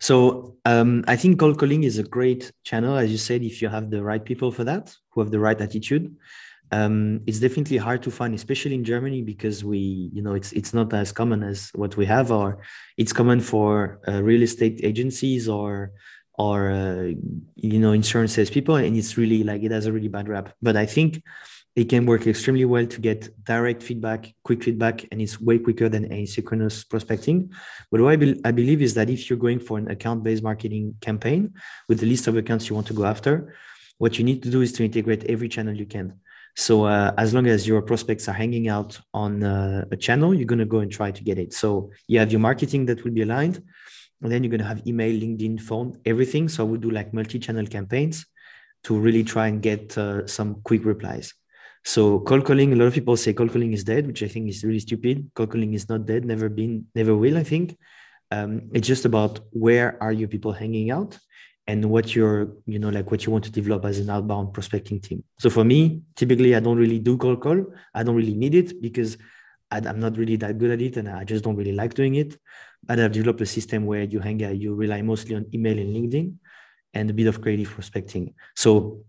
So 0.00 0.56
um, 0.64 1.04
I 1.06 1.16
think 1.16 1.38
cold 1.38 1.58
calling 1.58 1.84
is 1.84 1.98
a 1.98 2.02
great 2.02 2.50
channel, 2.64 2.96
as 2.96 3.10
you 3.10 3.18
said, 3.18 3.42
if 3.42 3.62
you 3.62 3.68
have 3.68 3.90
the 3.90 4.02
right 4.02 4.24
people 4.24 4.50
for 4.50 4.64
that, 4.64 4.94
who 5.10 5.20
have 5.20 5.30
the 5.30 5.38
right 5.38 5.60
attitude. 5.60 6.16
Um, 6.72 7.20
it's 7.26 7.38
definitely 7.38 7.76
hard 7.76 8.02
to 8.02 8.10
find, 8.10 8.34
especially 8.34 8.74
in 8.74 8.82
Germany, 8.82 9.22
because 9.22 9.62
we, 9.62 10.10
you 10.12 10.22
know, 10.22 10.34
it's 10.34 10.52
it's 10.52 10.72
not 10.72 10.92
as 10.94 11.12
common 11.12 11.42
as 11.42 11.70
what 11.74 11.96
we 11.96 12.06
have, 12.06 12.32
or 12.32 12.62
it's 12.96 13.12
common 13.12 13.40
for 13.40 14.00
uh, 14.08 14.22
real 14.22 14.42
estate 14.42 14.80
agencies 14.82 15.48
or 15.48 15.92
or 16.38 16.70
uh, 16.70 17.12
you 17.56 17.78
know 17.78 17.92
insurance 17.92 18.32
salespeople, 18.32 18.76
and 18.76 18.96
it's 18.96 19.18
really 19.18 19.44
like 19.44 19.62
it 19.62 19.70
has 19.70 19.86
a 19.86 19.92
really 19.92 20.08
bad 20.08 20.28
rap. 20.28 20.54
But 20.62 20.76
I 20.76 20.86
think 20.86 21.22
it 21.74 21.88
can 21.88 22.04
work 22.04 22.26
extremely 22.26 22.66
well 22.66 22.86
to 22.86 23.00
get 23.00 23.30
direct 23.44 23.82
feedback, 23.82 24.34
quick 24.44 24.62
feedback, 24.62 25.06
and 25.10 25.22
it's 25.22 25.40
way 25.40 25.58
quicker 25.58 25.88
than 25.88 26.08
asynchronous 26.10 26.88
prospecting. 26.88 27.50
But 27.90 28.02
what 28.02 28.12
I, 28.12 28.16
be- 28.16 28.40
I 28.44 28.50
believe 28.50 28.82
is 28.82 28.94
that 28.94 29.08
if 29.08 29.30
you're 29.30 29.38
going 29.38 29.58
for 29.58 29.78
an 29.78 29.90
account 29.90 30.22
based 30.22 30.42
marketing 30.42 30.94
campaign 31.00 31.54
with 31.88 32.00
the 32.00 32.06
list 32.06 32.26
of 32.26 32.36
accounts 32.36 32.68
you 32.68 32.74
want 32.74 32.88
to 32.88 32.94
go 32.94 33.06
after, 33.06 33.54
what 33.96 34.18
you 34.18 34.24
need 34.24 34.42
to 34.42 34.50
do 34.50 34.60
is 34.60 34.72
to 34.72 34.84
integrate 34.84 35.24
every 35.24 35.48
channel 35.48 35.74
you 35.74 35.86
can. 35.86 36.20
So 36.56 36.84
uh, 36.84 37.14
as 37.16 37.32
long 37.32 37.46
as 37.46 37.66
your 37.66 37.80
prospects 37.80 38.28
are 38.28 38.34
hanging 38.34 38.68
out 38.68 39.00
on 39.14 39.42
uh, 39.42 39.86
a 39.90 39.96
channel, 39.96 40.34
you're 40.34 40.44
going 40.44 40.58
to 40.58 40.66
go 40.66 40.80
and 40.80 40.92
try 40.92 41.10
to 41.10 41.24
get 41.24 41.38
it. 41.38 41.54
So 41.54 41.90
you 42.06 42.18
have 42.18 42.30
your 42.30 42.40
marketing 42.40 42.84
that 42.86 43.02
will 43.02 43.12
be 43.12 43.22
aligned, 43.22 43.62
and 44.20 44.30
then 44.30 44.44
you're 44.44 44.50
going 44.50 44.60
to 44.60 44.66
have 44.66 44.86
email, 44.86 45.18
LinkedIn, 45.18 45.60
phone, 45.62 45.98
everything. 46.04 46.50
So 46.50 46.64
I 46.64 46.68
would 46.68 46.82
do 46.82 46.90
like 46.90 47.14
multi-channel 47.14 47.66
campaigns 47.68 48.26
to 48.84 48.98
really 48.98 49.24
try 49.24 49.46
and 49.46 49.62
get 49.62 49.96
uh, 49.96 50.26
some 50.26 50.60
quick 50.62 50.84
replies. 50.84 51.32
So 51.84 52.20
cold 52.20 52.44
calling, 52.44 52.72
a 52.72 52.76
lot 52.76 52.86
of 52.86 52.94
people 52.94 53.16
say 53.16 53.32
cold 53.32 53.52
calling 53.52 53.72
is 53.72 53.84
dead, 53.84 54.06
which 54.06 54.22
I 54.22 54.28
think 54.28 54.48
is 54.48 54.62
really 54.62 54.80
stupid. 54.80 55.30
Cold 55.34 55.50
calling 55.50 55.74
is 55.74 55.88
not 55.88 56.06
dead, 56.06 56.24
never 56.24 56.48
been, 56.48 56.86
never 56.94 57.16
will. 57.16 57.36
I 57.36 57.42
think 57.42 57.76
um, 58.30 58.70
it's 58.72 58.86
just 58.86 59.04
about 59.04 59.40
where 59.50 60.02
are 60.02 60.12
your 60.12 60.28
people 60.28 60.52
hanging 60.52 60.90
out 60.90 61.18
and 61.66 61.84
what 61.84 62.14
you're 62.14 62.48
you 62.66 62.78
know 62.78 62.88
like 62.88 63.10
what 63.10 63.24
you 63.24 63.30
want 63.30 63.44
to 63.44 63.50
develop 63.50 63.84
as 63.84 63.98
an 63.98 64.10
outbound 64.10 64.52
prospecting 64.52 65.00
team 65.00 65.22
so 65.38 65.48
for 65.48 65.64
me 65.64 66.02
typically 66.16 66.56
i 66.56 66.60
don't 66.60 66.76
really 66.76 66.98
do 66.98 67.16
cold 67.16 67.40
call 67.40 67.64
i 67.94 68.02
don't 68.02 68.16
really 68.16 68.34
need 68.34 68.54
it 68.54 68.80
because 68.82 69.16
i'm 69.70 70.00
not 70.00 70.16
really 70.16 70.36
that 70.36 70.58
good 70.58 70.70
at 70.70 70.82
it 70.82 70.96
and 70.96 71.08
i 71.08 71.24
just 71.24 71.44
don't 71.44 71.56
really 71.56 71.72
like 71.72 71.94
doing 71.94 72.16
it 72.16 72.36
but 72.82 72.98
i've 72.98 73.12
developed 73.12 73.40
a 73.40 73.46
system 73.46 73.86
where 73.86 74.02
you 74.02 74.18
hang 74.18 74.42
out 74.44 74.56
you 74.56 74.74
rely 74.74 75.00
mostly 75.02 75.36
on 75.36 75.46
email 75.54 75.78
and 75.78 75.94
linkedin 75.94 76.34
and 76.94 77.10
a 77.10 77.14
bit 77.14 77.28
of 77.28 77.40
creative 77.40 77.70
prospecting 77.70 78.34
so 78.56 79.04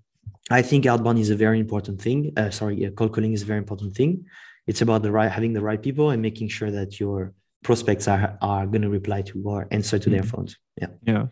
i 0.51 0.61
think 0.61 0.85
outbound 0.85 1.19
is 1.19 1.29
a 1.29 1.35
very 1.35 1.59
important 1.59 2.01
thing. 2.01 2.33
Uh, 2.37 2.49
sorry 2.49 2.89
cold 2.95 3.13
calling 3.13 3.33
is 3.33 3.43
a 3.43 3.45
very 3.45 3.59
important 3.59 3.95
thing. 3.95 4.25
It's 4.65 4.81
about 4.81 5.01
the 5.01 5.11
right 5.11 5.31
having 5.31 5.53
the 5.53 5.61
right 5.61 5.81
people 5.81 6.11
and 6.11 6.21
making 6.21 6.47
sure 6.47 6.71
that 6.71 6.99
your 6.99 7.33
prospects 7.63 8.07
are 8.07 8.37
are 8.41 8.65
going 8.65 8.81
to 8.81 8.89
reply 8.89 9.21
to 9.23 9.41
or 9.45 9.67
answer 9.71 9.97
to 9.97 10.09
mm-hmm. 10.09 10.13
their 10.13 10.23
phones. 10.23 10.57
Yeah. 10.81 10.87
Yeah. 11.05 11.27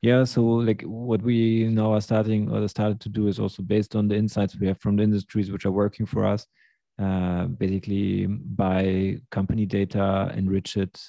Yeah, 0.00 0.24
so 0.24 0.42
like 0.42 0.82
what 0.82 1.22
we 1.22 1.68
now 1.68 1.92
are 1.92 2.00
starting 2.00 2.50
or 2.50 2.66
started 2.68 3.00
to 3.02 3.08
do 3.08 3.28
is 3.28 3.38
also 3.38 3.62
based 3.62 3.94
on 3.94 4.08
the 4.08 4.16
insights 4.16 4.56
we 4.56 4.66
have 4.66 4.80
from 4.80 4.96
the 4.96 5.04
industries 5.04 5.50
which 5.50 5.64
are 5.64 5.70
working 5.70 6.06
for 6.06 6.24
us. 6.24 6.46
Uh, 6.98 7.46
basically, 7.46 8.26
by 8.26 9.18
company 9.30 9.64
data, 9.64 10.32
enrich 10.36 10.76
it 10.76 11.00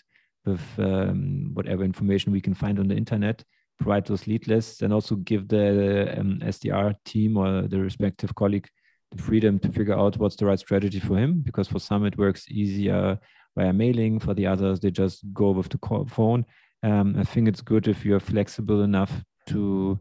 with 0.46 0.62
um, 0.78 1.50
whatever 1.54 1.84
information 1.84 2.32
we 2.32 2.41
can 2.41 2.54
find 2.54 2.80
on 2.80 2.88
the 2.88 2.96
internet, 2.96 3.43
provide 3.79 4.05
those 4.05 4.27
lead 4.27 4.47
lists, 4.47 4.81
and 4.81 4.93
also 4.93 5.15
give 5.15 5.47
the 5.47 6.19
um, 6.19 6.39
SDR 6.43 6.95
team 7.05 7.38
or 7.38 7.63
the 7.63 7.79
respective 7.79 8.33
colleague 8.36 8.67
the 9.12 9.21
freedom 9.21 9.59
to 9.59 9.71
figure 9.71 9.97
out 9.97 10.17
what's 10.17 10.36
the 10.36 10.45
right 10.45 10.59
strategy 10.59 10.99
for 10.99 11.17
him. 11.17 11.41
Because 11.41 11.67
for 11.67 11.79
some 11.79 12.05
it 12.05 12.17
works 12.17 12.45
easier 12.49 13.19
via 13.55 13.73
mailing, 13.73 14.19
for 14.19 14.33
the 14.33 14.47
others 14.47 14.79
they 14.79 14.91
just 14.91 15.23
go 15.33 15.51
with 15.51 15.69
the 15.69 16.05
phone 16.09 16.45
um, 16.83 17.15
I 17.17 17.23
think 17.23 17.47
it's 17.47 17.62
good 17.62 17.88
if 17.88 18.05
you're 18.05 18.19
flexible 18.19 18.83
enough 18.83 19.23
to 19.47 19.99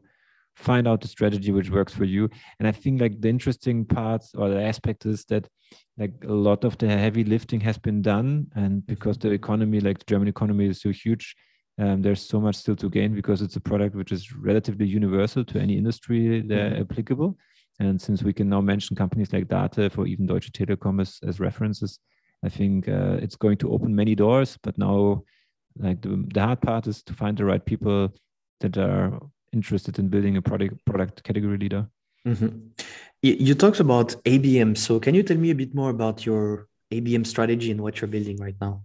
find 0.55 0.87
out 0.87 1.01
the 1.01 1.09
strategy 1.09 1.53
which 1.53 1.71
works 1.71 1.95
for 1.95 2.05
you. 2.05 2.29
And 2.59 2.69
I 2.69 2.73
think 2.73 3.01
like 3.01 3.21
the 3.21 3.29
interesting 3.29 3.85
parts 3.85 4.35
or 4.35 4.51
the 4.51 4.61
aspect 4.61 5.07
is 5.07 5.25
that 5.27 5.49
like 5.97 6.13
a 6.25 6.33
lot 6.33 6.65
of 6.65 6.77
the 6.79 6.89
heavy 6.89 7.25
lifting 7.25 7.61
has 7.61 7.79
been 7.79 8.03
done, 8.03 8.49
and 8.55 8.85
because 8.87 9.17
the 9.17 9.31
economy, 9.31 9.81
like 9.81 9.99
the 10.01 10.05
German 10.07 10.29
economy, 10.29 10.67
is 10.67 10.83
so 10.83 10.91
huge. 10.91 11.35
Um, 11.79 12.03
there's 12.03 12.21
so 12.21 12.41
much 12.41 12.57
still 12.57 12.77
to 12.77 12.91
gain 12.91 13.15
because 13.15 13.41
it's 13.41 13.57
a 13.57 13.61
product 13.61 13.95
which 13.95 14.13
is 14.13 14.35
relatively 14.35 14.87
universal 14.87 15.45
to 15.47 15.59
any 15.59 15.77
industry 15.77 16.41
that 16.43 16.73
mm-hmm. 16.73 16.83
applicable. 16.83 17.39
And 17.81 18.01
since 18.01 18.23
we 18.23 18.33
can 18.33 18.49
now 18.49 18.61
mention 18.61 18.95
companies 18.95 19.33
like 19.33 19.49
DATEV 19.49 19.97
or 19.97 20.07
even 20.07 20.27
Deutsche 20.27 20.53
Telekom 20.53 21.01
as, 21.01 21.19
as 21.27 21.41
references, 21.41 21.99
I 22.45 22.51
think 22.51 22.89
uh, 22.89 23.17
it's 23.23 23.37
going 23.37 23.57
to 23.59 23.73
open 23.73 23.95
many 23.95 24.15
doors. 24.15 24.59
But 24.63 24.77
now 24.77 25.25
like 25.79 26.01
the, 26.03 26.25
the 26.33 26.41
hard 26.41 26.61
part 26.61 26.87
is 26.87 27.03
to 27.05 27.15
find 27.15 27.37
the 27.37 27.45
right 27.45 27.65
people 27.65 28.13
that 28.61 28.77
are 28.77 29.21
interested 29.53 29.99
in 29.99 30.09
building 30.09 30.37
a 30.37 30.43
product 30.43 30.85
product 30.85 31.23
category 31.25 31.59
leader 31.59 31.87
mm-hmm. 32.27 32.49
you 33.23 33.55
talked 33.55 33.81
about 33.81 34.09
abm 34.25 34.77
so 34.77 34.99
can 34.99 35.15
you 35.15 35.23
tell 35.23 35.37
me 35.37 35.51
a 35.51 35.55
bit 35.55 35.75
more 35.75 35.91
about 35.91 36.25
your 36.25 36.69
abm 36.91 37.27
strategy 37.27 37.71
and 37.71 37.81
what 37.81 38.01
you're 38.01 38.09
building 38.09 38.37
right 38.39 38.57
now 38.61 38.83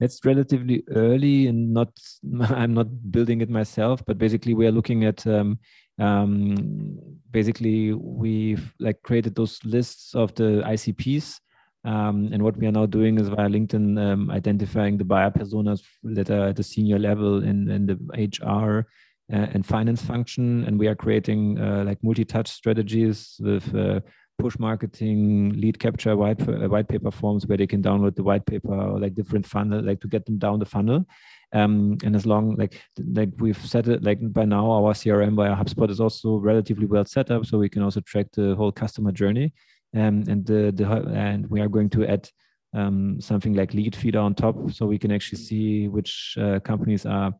it's 0.00 0.24
relatively 0.24 0.82
early 0.94 1.46
and 1.46 1.72
not 1.72 1.88
i'm 2.50 2.74
not 2.74 2.88
building 3.10 3.40
it 3.40 3.50
myself 3.50 4.02
but 4.06 4.18
basically 4.18 4.54
we 4.54 4.66
are 4.66 4.72
looking 4.72 5.04
at 5.04 5.26
um, 5.26 5.58
um, 5.98 6.98
basically 7.30 7.92
we've 7.92 8.74
like 8.80 9.02
created 9.02 9.34
those 9.34 9.58
lists 9.64 10.14
of 10.14 10.34
the 10.34 10.62
icps 10.66 11.38
um, 11.84 12.30
and 12.32 12.42
what 12.42 12.56
we 12.56 12.66
are 12.66 12.72
now 12.72 12.86
doing 12.86 13.18
is 13.18 13.28
via 13.28 13.48
LinkedIn 13.48 13.98
um, 13.98 14.30
identifying 14.30 14.96
the 14.96 15.04
buyer 15.04 15.30
personas 15.30 15.82
that 16.04 16.30
are 16.30 16.48
at 16.48 16.56
the 16.56 16.62
senior 16.62 16.98
level 16.98 17.42
in, 17.42 17.68
in 17.68 17.86
the 17.86 17.98
HR 18.16 18.86
uh, 19.32 19.46
and 19.52 19.66
finance 19.66 20.00
function. 20.00 20.64
And 20.64 20.78
we 20.78 20.86
are 20.86 20.94
creating 20.94 21.58
uh, 21.58 21.82
like 21.84 21.98
multi-touch 22.02 22.48
strategies 22.48 23.36
with 23.40 23.74
uh, 23.74 24.00
push 24.42 24.58
marketing, 24.58 25.52
lead 25.62 25.78
capture, 25.78 26.16
white 26.16 26.40
uh, 26.48 26.68
white 26.74 26.88
paper 26.88 27.10
forms 27.10 27.46
where 27.46 27.58
they 27.58 27.66
can 27.66 27.82
download 27.82 28.14
the 28.16 28.22
white 28.30 28.46
paper 28.52 28.74
or 28.74 28.98
like 28.98 29.14
different 29.14 29.46
funnel, 29.46 29.82
like 29.82 30.00
to 30.00 30.08
get 30.08 30.26
them 30.26 30.38
down 30.38 30.58
the 30.58 30.72
funnel. 30.74 31.06
Um, 31.54 31.98
and 32.04 32.16
as 32.16 32.24
long 32.24 32.56
like 32.56 32.74
like 33.20 33.30
we've 33.38 33.64
set 33.74 33.86
it 33.88 34.02
like 34.02 34.18
by 34.38 34.44
now 34.44 34.70
our 34.70 34.94
CRM 34.94 35.36
via 35.36 35.54
HubSpot 35.54 35.90
is 35.90 36.00
also 36.00 36.36
relatively 36.36 36.86
well 36.86 37.04
set 37.04 37.30
up, 37.30 37.46
so 37.46 37.58
we 37.58 37.68
can 37.68 37.82
also 37.82 38.00
track 38.00 38.26
the 38.32 38.54
whole 38.54 38.72
customer 38.72 39.12
journey 39.12 39.52
um, 39.94 40.24
and 40.28 40.46
the, 40.46 40.72
the 40.74 40.86
and 41.14 41.46
we 41.48 41.60
are 41.60 41.68
going 41.68 41.90
to 41.90 42.06
add 42.06 42.28
um, 42.74 43.20
something 43.20 43.54
like 43.54 43.72
Leadfeeder 43.72 44.22
on 44.22 44.34
top, 44.34 44.56
so 44.72 44.86
we 44.86 44.98
can 44.98 45.12
actually 45.12 45.38
see 45.38 45.88
which 45.88 46.36
uh, 46.40 46.58
companies 46.60 47.04
are 47.04 47.32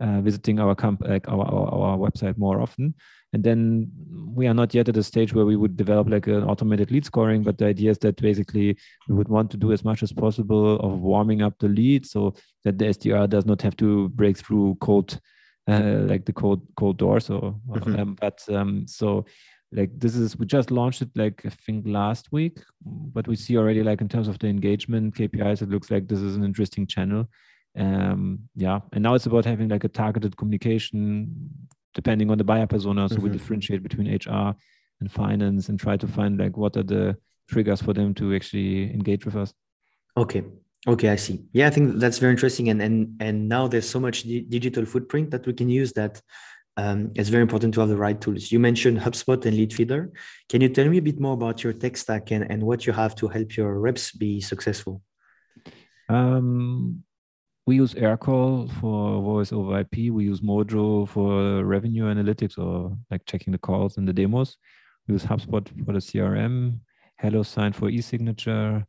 uh, 0.00 0.20
visiting 0.20 0.60
our, 0.60 0.74
comp- 0.74 1.06
like 1.06 1.28
our, 1.28 1.44
our, 1.44 1.74
our 1.74 1.98
website 1.98 2.38
more 2.38 2.60
often. 2.60 2.94
And 3.32 3.42
then 3.42 3.90
we 4.34 4.46
are 4.46 4.54
not 4.54 4.74
yet 4.74 4.88
at 4.88 4.96
a 4.96 5.02
stage 5.02 5.34
where 5.34 5.44
we 5.44 5.56
would 5.56 5.76
develop 5.76 6.08
like 6.08 6.26
an 6.26 6.44
automated 6.44 6.90
lead 6.90 7.04
scoring, 7.04 7.42
but 7.42 7.58
the 7.58 7.66
idea 7.66 7.90
is 7.90 7.98
that 7.98 8.20
basically 8.20 8.76
we 9.08 9.14
would 9.14 9.28
want 9.28 9.50
to 9.50 9.56
do 9.56 9.72
as 9.72 9.84
much 9.84 10.02
as 10.02 10.12
possible 10.12 10.78
of 10.80 11.00
warming 11.00 11.42
up 11.42 11.54
the 11.58 11.68
lead 11.68 12.06
so 12.06 12.34
that 12.64 12.78
the 12.78 12.86
SDR 12.86 13.28
does 13.28 13.44
not 13.44 13.60
have 13.62 13.76
to 13.76 14.08
break 14.10 14.38
through 14.38 14.76
cold 14.80 15.20
uh, 15.68 16.04
like 16.06 16.24
the 16.24 16.32
cold 16.32 16.62
cold 16.76 16.96
doors 16.96 17.28
or, 17.28 17.56
mm-hmm. 17.68 17.98
um, 17.98 18.16
but 18.20 18.40
um, 18.50 18.86
so 18.86 19.26
like 19.72 19.90
this 19.98 20.14
is 20.14 20.38
we 20.38 20.46
just 20.46 20.70
launched 20.70 21.02
it 21.02 21.10
like 21.16 21.42
i 21.44 21.48
think 21.48 21.84
last 21.86 22.30
week 22.30 22.60
but 22.84 23.26
we 23.26 23.34
see 23.34 23.56
already 23.56 23.82
like 23.82 24.00
in 24.00 24.08
terms 24.08 24.28
of 24.28 24.38
the 24.38 24.46
engagement 24.46 25.14
kpis 25.14 25.62
it 25.62 25.68
looks 25.68 25.90
like 25.90 26.06
this 26.06 26.20
is 26.20 26.36
an 26.36 26.44
interesting 26.44 26.86
channel. 26.86 27.28
Um 27.78 28.38
yeah. 28.54 28.80
And 28.92 29.02
now 29.02 29.14
it's 29.14 29.26
about 29.26 29.44
having 29.44 29.68
like 29.68 29.84
a 29.84 29.88
targeted 29.88 30.36
communication 30.36 31.28
depending 31.96 32.30
on 32.30 32.38
the 32.38 32.44
buyer 32.44 32.66
persona 32.66 33.08
so 33.08 33.14
mm-hmm. 33.14 33.24
we 33.24 33.30
differentiate 33.30 33.82
between 33.82 34.06
hr 34.14 34.54
and 35.00 35.10
finance 35.10 35.68
and 35.68 35.80
try 35.80 35.96
to 35.96 36.06
find 36.06 36.38
like 36.38 36.56
what 36.56 36.76
are 36.76 36.88
the 36.94 37.16
triggers 37.48 37.80
for 37.82 37.92
them 37.92 38.14
to 38.14 38.34
actually 38.36 38.70
engage 38.98 39.24
with 39.24 39.36
us 39.42 39.54
okay 40.16 40.44
okay 40.86 41.08
i 41.08 41.16
see 41.16 41.36
yeah 41.52 41.66
i 41.66 41.70
think 41.70 41.98
that's 42.02 42.18
very 42.18 42.32
interesting 42.36 42.68
and 42.68 42.80
and 42.86 43.16
and 43.20 43.48
now 43.48 43.66
there's 43.66 43.88
so 43.88 43.98
much 43.98 44.22
di- 44.22 44.46
digital 44.56 44.84
footprint 44.84 45.30
that 45.30 45.46
we 45.46 45.54
can 45.60 45.68
use 45.68 45.92
that 45.94 46.20
um, 46.78 47.10
it's 47.14 47.30
very 47.30 47.42
important 47.42 47.72
to 47.74 47.80
have 47.80 47.88
the 47.88 47.96
right 47.96 48.20
tools. 48.20 48.52
You 48.52 48.58
mentioned 48.58 48.98
HubSpot 48.98 49.42
and 49.46 49.56
Leadfeeder. 49.56 50.10
Can 50.50 50.60
you 50.60 50.68
tell 50.68 50.86
me 50.86 50.98
a 50.98 51.02
bit 51.02 51.18
more 51.18 51.32
about 51.32 51.64
your 51.64 51.72
tech 51.72 51.96
stack 51.96 52.30
and, 52.32 52.50
and 52.50 52.62
what 52.62 52.86
you 52.86 52.92
have 52.92 53.14
to 53.16 53.28
help 53.28 53.56
your 53.56 53.80
reps 53.80 54.12
be 54.12 54.42
successful? 54.42 55.00
Um, 56.10 57.02
we 57.66 57.76
use 57.76 57.94
Aircall 57.94 58.70
for 58.80 59.20
voice 59.22 59.52
over 59.52 59.80
IP. 59.80 60.12
We 60.12 60.24
use 60.24 60.40
Modjo 60.40 61.08
for 61.08 61.64
revenue 61.64 62.04
analytics 62.04 62.58
or 62.58 62.96
like 63.10 63.24
checking 63.26 63.52
the 63.52 63.58
calls 63.58 63.96
and 63.96 64.06
the 64.06 64.12
demos. 64.12 64.56
We 65.08 65.14
use 65.14 65.24
HubSpot 65.24 65.66
for 65.84 65.92
the 65.92 65.98
CRM, 65.98 66.80
HelloSign 67.22 67.74
for 67.74 67.88
e-signature, 67.88 68.86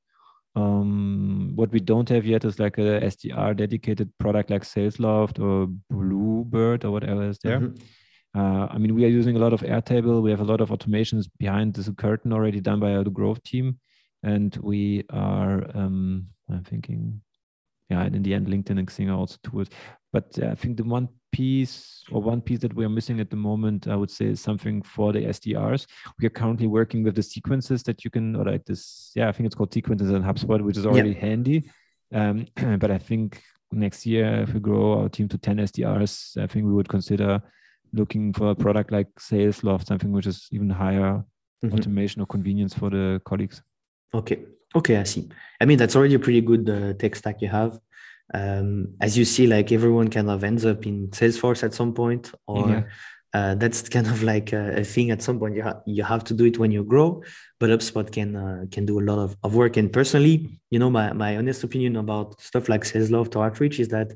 um, 0.58 1.52
what 1.56 1.72
we 1.72 1.80
don't 1.80 2.10
have 2.10 2.26
yet 2.26 2.44
is 2.44 2.60
like 2.60 2.80
a 2.80 3.00
SDR 3.02 3.56
dedicated 3.56 4.12
product 4.18 4.50
like 4.50 4.64
SalesLoft 4.64 5.40
or 5.40 5.68
Bluebird 5.92 6.84
or 6.84 6.92
whatever 6.92 7.30
is 7.30 7.38
there. 7.44 7.60
Mm-hmm. 7.60 8.40
Uh, 8.40 8.68
I 8.68 8.78
mean, 8.80 8.96
we 8.96 9.06
are 9.06 9.10
using 9.20 9.36
a 9.36 9.40
lot 9.40 9.54
of 9.54 9.62
Airtable. 9.62 10.24
We 10.24 10.32
have 10.32 10.40
a 10.40 10.52
lot 10.52 10.62
of 10.62 10.70
automations 10.70 11.28
behind 11.38 11.76
this 11.76 11.90
curtain 11.98 12.34
already 12.34 12.60
done 12.60 12.80
by 12.80 12.92
the 13.04 13.10
growth 13.10 13.44
team. 13.44 13.80
And 14.24 14.56
we 14.58 15.04
are, 15.12 15.64
um, 15.76 16.28
I'm 16.50 16.64
thinking, 16.64 17.22
yeah, 17.90 18.02
and 18.02 18.16
in 18.16 18.24
the 18.24 18.34
end, 18.34 18.48
LinkedIn 18.48 18.80
and 18.80 18.88
Xing 18.88 19.10
are 19.10 19.18
also 19.18 19.38
tools. 19.44 19.68
But 20.12 20.38
uh, 20.42 20.48
I 20.48 20.56
think 20.56 20.78
the 20.78 20.84
one 20.84 21.08
piece 21.32 22.04
or 22.12 22.22
one 22.22 22.42
piece 22.42 22.60
that 22.60 22.74
we 22.74 22.86
are 22.86 22.90
missing 22.90 23.20
at 23.20 23.30
the 23.30 23.36
moment, 23.36 23.88
I 23.88 23.96
would 23.96 24.12
say, 24.12 24.26
is 24.26 24.42
something 24.42 24.82
for 24.82 25.14
the 25.14 25.22
SDRs. 25.22 25.86
We 26.20 26.28
are 26.28 26.32
currently 26.32 26.68
working 26.68 27.04
with 27.04 27.16
the 27.16 27.24
sequences 27.24 27.84
that 27.84 28.04
you 28.04 28.12
can, 28.12 28.36
or 28.36 28.46
like 28.46 28.66
this, 28.66 29.12
yeah, 29.16 29.30
I 29.30 29.32
think 29.32 29.48
it's 29.48 29.56
called 29.56 29.74
sequences 29.74 30.10
in 30.10 30.24
HubSpot, 30.24 30.62
which 30.62 30.78
is 30.78 30.86
already 30.86 31.12
yeah. 31.12 31.20
handy. 31.20 31.70
Um, 32.14 32.46
but 32.80 32.92
I 32.92 32.98
think 32.98 33.42
next 33.72 34.06
year, 34.06 34.42
if 34.42 34.54
we 34.54 34.60
grow 34.60 35.02
our 35.02 35.10
team 35.10 35.28
to 35.30 35.38
10 35.38 35.58
SDRs, 35.58 36.42
I 36.42 36.48
think 36.48 36.66
we 36.66 36.74
would 36.74 36.90
consider 36.90 37.42
looking 37.94 38.34
for 38.34 38.52
a 38.52 38.56
product 38.56 38.92
like 38.92 39.08
SalesLoft, 39.16 39.88
something 39.88 40.12
which 40.12 40.28
is 40.28 40.48
even 40.52 40.70
higher 40.70 41.24
mm-hmm. 41.64 41.74
automation 41.74 42.22
or 42.22 42.26
convenience 42.26 42.74
for 42.74 42.90
the 42.90 43.22
colleagues. 43.26 43.62
Okay. 44.14 44.46
Okay, 44.78 44.98
I 44.98 45.04
see. 45.04 45.24
I 45.60 45.66
mean, 45.66 45.78
that's 45.78 45.96
already 45.96 46.16
a 46.16 46.20
pretty 46.20 46.42
good 46.42 46.70
uh, 46.70 46.94
tech 46.94 47.16
stack 47.16 47.42
you 47.42 47.50
have 47.50 47.80
um, 48.34 48.96
as 49.00 49.18
you 49.18 49.26
see, 49.26 49.48
like 49.48 49.72
everyone 49.72 50.10
kind 50.10 50.30
of 50.30 50.44
ends 50.44 50.66
up 50.66 50.86
in 50.86 51.08
Salesforce 51.10 51.64
at 51.64 51.74
some 51.74 51.94
point, 51.94 52.32
or 52.46 52.70
yeah. 52.70 52.84
uh, 53.34 53.56
that's 53.56 53.88
kind 53.96 54.08
of 54.08 54.24
like 54.24 54.52
a, 54.54 54.82
a 54.82 54.84
thing 54.84 55.12
at 55.12 55.22
some 55.22 55.40
point 55.40 55.56
you, 55.56 55.64
ha- 55.64 55.82
you 55.86 56.04
have 56.04 56.24
to 56.26 56.34
do 56.34 56.46
it 56.46 56.60
when 56.60 56.72
you 56.72 56.84
grow 56.84 57.22
but 57.60 57.70
hubspot 57.70 58.12
can 58.12 58.36
uh, 58.36 58.66
can 58.72 58.86
do 58.86 59.00
a 59.00 59.06
lot 59.10 59.20
of, 59.20 59.36
of 59.44 59.56
work 59.56 59.78
and 59.78 59.92
personally 59.92 60.60
you 60.70 60.80
know 60.80 60.90
my, 60.90 61.14
my 61.14 61.38
honest 61.38 61.64
opinion 61.64 61.96
about 61.96 62.40
stuff 62.42 62.70
like 62.70 62.84
Salesloft 62.84 63.36
or 63.36 63.46
outreach 63.46 63.80
is 63.80 63.90
that 63.90 64.14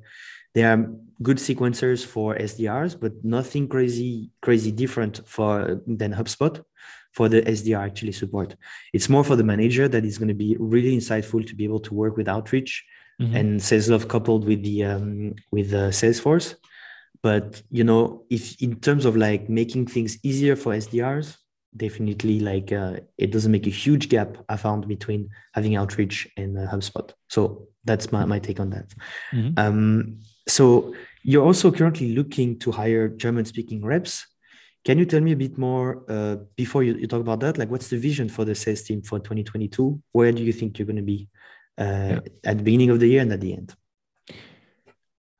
they 0.53 0.63
are 0.63 0.89
good 1.21 1.37
sequencers 1.37 2.05
for 2.05 2.35
sdrs 2.35 2.99
but 2.99 3.13
nothing 3.23 3.67
crazy 3.67 4.31
crazy 4.41 4.71
different 4.71 5.21
for 5.27 5.81
than 5.85 6.13
hubspot 6.13 6.63
for 7.11 7.29
the 7.29 7.41
sdr 7.41 7.79
actually 7.79 8.11
support. 8.11 8.55
It's 8.93 9.09
more 9.09 9.23
for 9.23 9.35
the 9.35 9.43
manager 9.43 9.87
that 9.87 10.05
is 10.05 10.17
going 10.17 10.29
to 10.29 10.33
be 10.33 10.55
really 10.59 10.95
insightful 10.95 11.45
to 11.47 11.55
be 11.55 11.63
able 11.63 11.81
to 11.81 11.93
work 11.93 12.17
with 12.17 12.27
outreach 12.27 12.85
mm-hmm. 13.21 13.35
and 13.35 13.59
Salesloft 13.59 14.07
coupled 14.07 14.45
with 14.45 14.63
the 14.63 14.83
um, 14.85 15.35
with 15.51 15.71
the 15.71 15.89
salesforce. 15.91 16.55
But 17.21 17.61
you 17.69 17.83
know 17.83 18.23
if 18.29 18.61
in 18.61 18.79
terms 18.79 19.05
of 19.05 19.15
like 19.15 19.49
making 19.49 19.87
things 19.87 20.17
easier 20.23 20.55
for 20.55 20.73
sdrs 20.73 21.37
definitely 21.77 22.39
like 22.39 22.71
uh, 22.71 22.95
it 23.17 23.31
doesn't 23.31 23.51
make 23.51 23.67
a 23.67 23.69
huge 23.69 24.09
gap 24.09 24.37
i 24.49 24.57
found 24.57 24.87
between 24.87 25.29
having 25.53 25.75
outreach 25.75 26.27
and 26.35 26.57
uh, 26.57 26.67
hubspot. 26.67 27.13
So 27.29 27.67
that's 27.85 28.11
my, 28.11 28.25
my 28.25 28.39
take 28.39 28.59
on 28.59 28.71
that. 28.71 28.93
Mm-hmm. 29.31 29.53
um, 29.57 30.19
so 30.47 30.93
you're 31.23 31.45
also 31.45 31.71
currently 31.71 32.15
looking 32.15 32.57
to 32.59 32.71
hire 32.71 33.07
german 33.07 33.45
speaking 33.45 33.85
reps 33.85 34.25
can 34.83 34.97
you 34.97 35.05
tell 35.05 35.21
me 35.21 35.31
a 35.31 35.35
bit 35.35 35.57
more 35.57 36.03
uh, 36.09 36.37
before 36.55 36.83
you, 36.83 36.95
you, 36.95 37.07
talk 37.07 37.21
about 37.21 37.39
that? 37.41 37.57
Like 37.57 37.69
what's 37.69 37.89
the 37.89 37.97
vision 37.97 38.29
for 38.29 38.45
the 38.45 38.55
sales 38.55 38.81
team 38.81 39.01
for 39.01 39.19
2022 39.19 40.01
where 40.11 40.31
do 40.31 40.43
you 40.43 40.53
think 40.53 40.79
you're 40.79 40.87
going 40.87 40.95
to 40.95 41.01
be 41.01 41.27
uh, 41.77 41.83
yeah. 41.83 42.19
at 42.43 42.57
the 42.57 42.63
beginning 42.63 42.89
of 42.89 42.99
the 42.99 43.07
year 43.07 43.21
and 43.21 43.31
at 43.31 43.41
the 43.41 43.53
end 43.53 43.75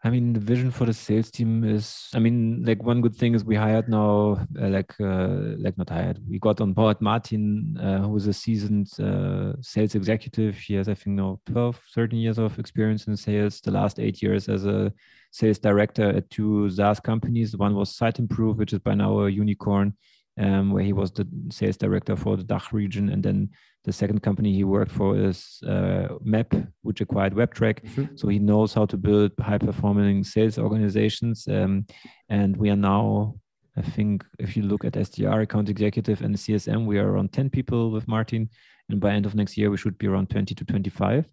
I 0.04 0.10
mean, 0.10 0.34
the 0.34 0.40
vision 0.40 0.72
for 0.72 0.86
the 0.86 0.94
sales 0.94 1.30
team 1.30 1.64
is, 1.64 2.10
I 2.16 2.20
mean, 2.20 2.64
like 2.66 2.82
one 2.82 3.02
good 3.02 3.16
thing 3.16 3.36
is 3.36 3.46
we 3.46 3.56
hired 3.56 3.88
now, 3.88 4.48
uh, 4.60 4.68
like, 4.68 5.00
uh, 5.00 5.54
like 5.60 5.78
not 5.78 5.90
hired, 5.90 6.20
we 6.28 6.40
got 6.40 6.60
on 6.60 6.74
board 6.74 7.00
Martin, 7.02 7.78
uh, 7.80 8.00
who 8.00 8.16
is 8.16 8.26
a 8.26 8.34
seasoned 8.34 8.90
uh, 9.00 9.54
sales 9.62 9.94
executive. 9.94 10.58
He 10.58 10.74
has, 10.74 10.90
I 10.90 10.96
think, 10.96 11.18
now 11.18 11.40
12, 11.46 11.80
13 11.94 12.20
years 12.20 12.40
of 12.40 12.58
experience 12.58 13.06
in 13.06 13.16
sales, 13.16 13.62
the 13.62 13.70
last 13.70 14.00
eight 14.00 14.24
years 14.24 14.50
as 14.50 14.66
a 14.66 14.92
sales 15.30 15.60
director 15.60 16.10
at 16.10 16.32
two 16.32 16.68
SaaS 16.72 17.00
companies. 17.00 17.56
One 17.56 17.76
was 17.76 17.96
Siteimprove, 17.96 18.58
which 18.58 18.74
is 18.74 18.80
by 18.80 18.96
now 18.96 19.20
a 19.20 19.30
unicorn, 19.30 19.94
um, 20.40 20.72
where 20.72 20.84
he 20.84 20.94
was 20.94 21.12
the 21.12 21.28
sales 21.50 21.78
director 21.78 22.16
for 22.16 22.38
the 22.38 22.44
DACH 22.44 22.72
region. 22.72 23.10
And 23.10 23.24
then 23.24 23.50
the 23.84 23.92
second 23.92 24.22
company 24.22 24.54
he 24.54 24.64
worked 24.64 24.92
for 24.92 25.18
is 25.18 25.60
uh, 25.68 26.08
Mapp, 26.24 26.54
which 26.84 27.02
acquired 27.02 27.34
Webtrekk. 27.34 27.84
Mm-hmm. 27.84 28.16
So 28.16 28.28
he 28.28 28.40
knows 28.40 28.74
how 28.74 28.86
to 28.86 28.98
build 28.98 29.32
high 29.40 29.58
performing 29.58 30.24
sales 30.24 30.58
organizations. 30.58 31.48
Um, 31.48 31.86
and 32.30 32.56
we 32.56 32.70
are 32.70 32.76
now, 32.76 33.36
I 33.76 33.82
think, 33.82 34.24
if 34.40 34.56
you 34.56 34.64
look 34.64 34.86
at 34.86 34.94
SDR, 34.94 35.44
account 35.44 35.70
executive, 35.70 36.22
and 36.22 36.36
CSM, 36.36 36.86
we 36.86 37.00
are 37.00 37.10
around 37.10 37.34
10 37.34 37.50
people 37.50 37.92
with 37.92 38.08
Martin. 38.08 38.50
And 38.90 39.00
by 39.00 39.12
end 39.12 39.26
of 39.26 39.36
next 39.36 39.58
year, 39.58 39.72
we 39.72 39.78
should 39.78 39.98
be 39.98 40.08
around 40.08 40.30
20 40.30 40.54
to 40.54 40.66
25. 40.66 41.26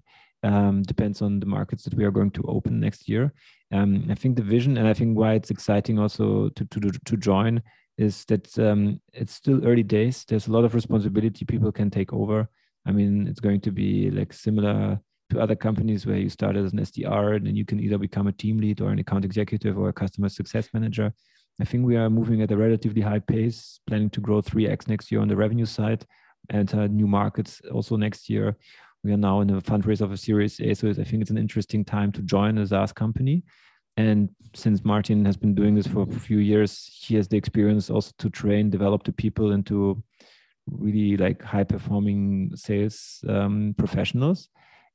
Um, 0.44 0.82
depends 0.82 1.20
on 1.20 1.40
the 1.40 1.46
markets 1.46 1.82
that 1.84 1.94
we 1.94 2.04
are 2.04 2.12
going 2.12 2.30
to 2.30 2.42
open 2.44 2.78
next 2.78 3.08
year. 3.08 3.32
Um, 3.72 4.06
I 4.08 4.14
think 4.14 4.36
the 4.36 4.42
vision, 4.42 4.78
and 4.78 4.86
I 4.86 4.94
think 4.94 5.18
why 5.18 5.34
it's 5.34 5.50
exciting 5.50 5.98
also 5.98 6.48
to 6.50 6.64
to 6.64 6.80
to 6.80 7.16
join 7.16 7.60
is 7.98 8.24
that 8.26 8.58
um, 8.58 9.00
it's 9.12 9.34
still 9.34 9.66
early 9.66 9.82
days. 9.82 10.24
There's 10.24 10.46
a 10.46 10.52
lot 10.52 10.64
of 10.64 10.74
responsibility 10.74 11.44
people 11.44 11.72
can 11.72 11.90
take 11.90 12.12
over. 12.12 12.48
I 12.86 12.92
mean, 12.92 13.26
it's 13.26 13.40
going 13.40 13.60
to 13.62 13.72
be 13.72 14.10
like 14.10 14.32
similar 14.32 15.00
to 15.30 15.40
other 15.40 15.56
companies 15.56 16.06
where 16.06 16.16
you 16.16 16.30
start 16.30 16.56
as 16.56 16.72
an 16.72 16.78
SDR 16.78 17.36
and 17.36 17.46
then 17.46 17.56
you 17.56 17.66
can 17.66 17.80
either 17.80 17.98
become 17.98 18.28
a 18.28 18.32
team 18.32 18.58
lead 18.58 18.80
or 18.80 18.90
an 18.90 19.00
account 19.00 19.24
executive 19.24 19.76
or 19.76 19.88
a 19.88 19.92
customer 19.92 20.28
success 20.28 20.68
manager. 20.72 21.12
I 21.60 21.64
think 21.64 21.84
we 21.84 21.96
are 21.96 22.08
moving 22.08 22.40
at 22.40 22.52
a 22.52 22.56
relatively 22.56 23.02
high 23.02 23.18
pace, 23.18 23.80
planning 23.86 24.10
to 24.10 24.20
grow 24.20 24.40
3x 24.40 24.88
next 24.88 25.10
year 25.10 25.20
on 25.20 25.28
the 25.28 25.36
revenue 25.36 25.66
side, 25.66 26.06
enter 26.50 26.86
new 26.86 27.08
markets 27.08 27.60
also 27.72 27.96
next 27.96 28.30
year. 28.30 28.56
We 29.02 29.12
are 29.12 29.16
now 29.16 29.40
in 29.40 29.50
a 29.50 29.60
fundraise 29.60 30.00
of 30.00 30.12
a 30.12 30.16
Series 30.16 30.60
A, 30.60 30.72
so 30.74 30.88
I 30.88 30.94
think 30.94 31.20
it's 31.20 31.30
an 31.30 31.38
interesting 31.38 31.84
time 31.84 32.12
to 32.12 32.22
join 32.22 32.58
a 32.58 32.66
SaaS 32.66 32.92
company. 32.92 33.42
And 33.98 34.28
since 34.54 34.84
Martin 34.84 35.24
has 35.24 35.36
been 35.36 35.56
doing 35.56 35.74
this 35.74 35.88
for 35.88 36.02
a 36.02 36.20
few 36.20 36.38
years, 36.38 36.88
he 36.94 37.16
has 37.16 37.26
the 37.26 37.36
experience 37.36 37.90
also 37.90 38.12
to 38.18 38.30
train, 38.30 38.70
develop 38.70 39.02
the 39.02 39.10
people 39.10 39.50
into 39.50 40.00
really 40.70 41.16
like 41.16 41.42
high 41.42 41.64
performing 41.64 42.52
sales 42.54 43.24
um, 43.28 43.74
professionals. 43.76 44.50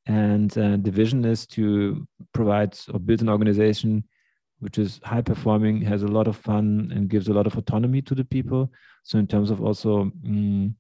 And 0.05 0.57
uh, 0.57 0.77
the 0.81 0.89
vision 0.89 1.25
is 1.25 1.45
to 1.47 2.07
provide 2.33 2.79
or 2.93 2.99
build 2.99 3.21
an 3.21 3.27
organization 3.27 4.05
which 4.59 4.77
is 4.77 5.01
high 5.03 5.21
performing, 5.21 5.81
has 5.81 6.03
a 6.03 6.07
lot 6.07 6.29
of 6.29 6.37
fun, 6.37 6.89
and 6.95 7.09
gives 7.09 7.27
a 7.27 7.33
lot 7.33 7.45
of 7.45 7.57
autonomy 7.57 8.01
to 8.01 8.15
the 8.15 8.23
people. 8.23 8.71
So, 9.03 9.19
in 9.19 9.27
terms 9.27 9.51
of 9.51 9.61
also 9.61 10.03
um, 10.25 10.77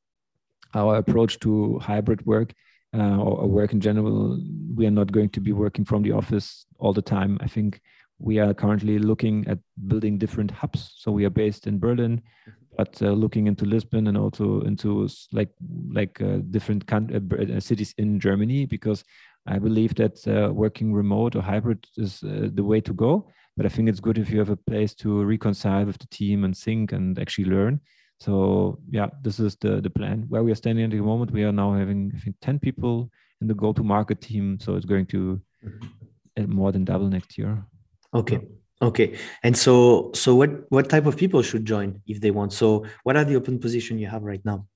our 0.73 0.95
approach 0.95 1.39
to 1.39 1.79
hybrid 1.79 2.25
work, 2.25 2.53
uh, 2.95 3.17
or, 3.17 3.39
or, 3.41 3.47
work 3.49 3.73
in 3.73 3.81
general, 3.81 4.39
we 4.73 4.85
are 4.85 4.91
not 4.91 5.11
going 5.11 5.29
to 5.31 5.41
be 5.41 5.51
working 5.51 5.83
from 5.83 6.01
the 6.01 6.13
office 6.13 6.65
all 6.77 6.93
the 6.93 7.01
time. 7.01 7.37
I 7.41 7.47
think 7.47 7.81
we 8.23 8.39
are 8.39 8.53
currently 8.53 8.97
looking 8.99 9.45
at 9.47 9.59
building 9.87 10.17
different 10.17 10.49
hubs. 10.49 10.93
So 10.97 11.11
we 11.11 11.25
are 11.25 11.29
based 11.29 11.67
in 11.67 11.77
Berlin, 11.77 12.21
mm-hmm. 12.21 12.51
but 12.77 13.01
uh, 13.01 13.11
looking 13.11 13.47
into 13.47 13.65
Lisbon 13.65 14.07
and 14.07 14.17
also 14.17 14.61
into 14.61 15.09
like 15.33 15.49
like 15.91 16.21
uh, 16.21 16.37
different 16.49 16.91
uh, 16.91 17.19
uh, 17.19 17.59
cities 17.59 17.93
in 17.97 18.19
Germany 18.21 18.65
because 18.65 19.03
I 19.45 19.59
believe 19.59 19.93
that 19.95 20.25
uh, 20.25 20.53
working 20.53 20.93
remote 20.93 21.35
or 21.35 21.41
hybrid 21.41 21.85
is 21.97 22.23
uh, 22.23 22.47
the 22.53 22.63
way 22.63 22.79
to 22.81 22.93
go. 22.93 23.29
But 23.57 23.65
I 23.65 23.69
think 23.69 23.89
it's 23.89 23.99
good 23.99 24.17
if 24.17 24.29
you 24.29 24.39
have 24.39 24.49
a 24.49 24.63
place 24.71 24.95
to 24.95 25.25
reconcile 25.25 25.85
with 25.85 25.97
the 25.97 26.07
team 26.07 26.45
and 26.45 26.57
think 26.57 26.93
and 26.93 27.19
actually 27.19 27.49
learn. 27.49 27.81
So 28.21 28.79
yeah, 28.89 29.09
this 29.21 29.39
is 29.39 29.57
the 29.57 29.81
the 29.81 29.89
plan. 29.89 30.25
Where 30.29 30.43
we 30.43 30.51
are 30.51 30.61
standing 30.63 30.85
at 30.85 30.91
the 30.91 31.01
moment, 31.01 31.31
we 31.31 31.43
are 31.43 31.51
now 31.51 31.73
having 31.73 32.13
I 32.15 32.19
think 32.19 32.37
ten 32.39 32.57
people 32.57 33.11
in 33.41 33.47
the 33.47 33.53
go-to-market 33.53 34.21
team. 34.21 34.59
So 34.61 34.75
it's 34.77 34.85
going 34.85 35.07
to 35.07 35.41
mm-hmm. 35.61 36.51
more 36.55 36.71
than 36.71 36.85
double 36.85 37.09
next 37.09 37.37
year. 37.37 37.65
Okay. 38.13 38.39
Okay. 38.81 39.17
And 39.43 39.57
so 39.57 40.11
so 40.13 40.35
what 40.35 40.69
what 40.69 40.89
type 40.89 41.05
of 41.05 41.15
people 41.15 41.41
should 41.41 41.65
join 41.65 42.01
if 42.05 42.19
they 42.19 42.31
want? 42.31 42.53
So 42.53 42.85
what 43.03 43.15
are 43.15 43.23
the 43.23 43.35
open 43.35 43.59
position 43.59 43.97
you 43.97 44.07
have 44.07 44.23
right 44.23 44.43
now? 44.43 44.67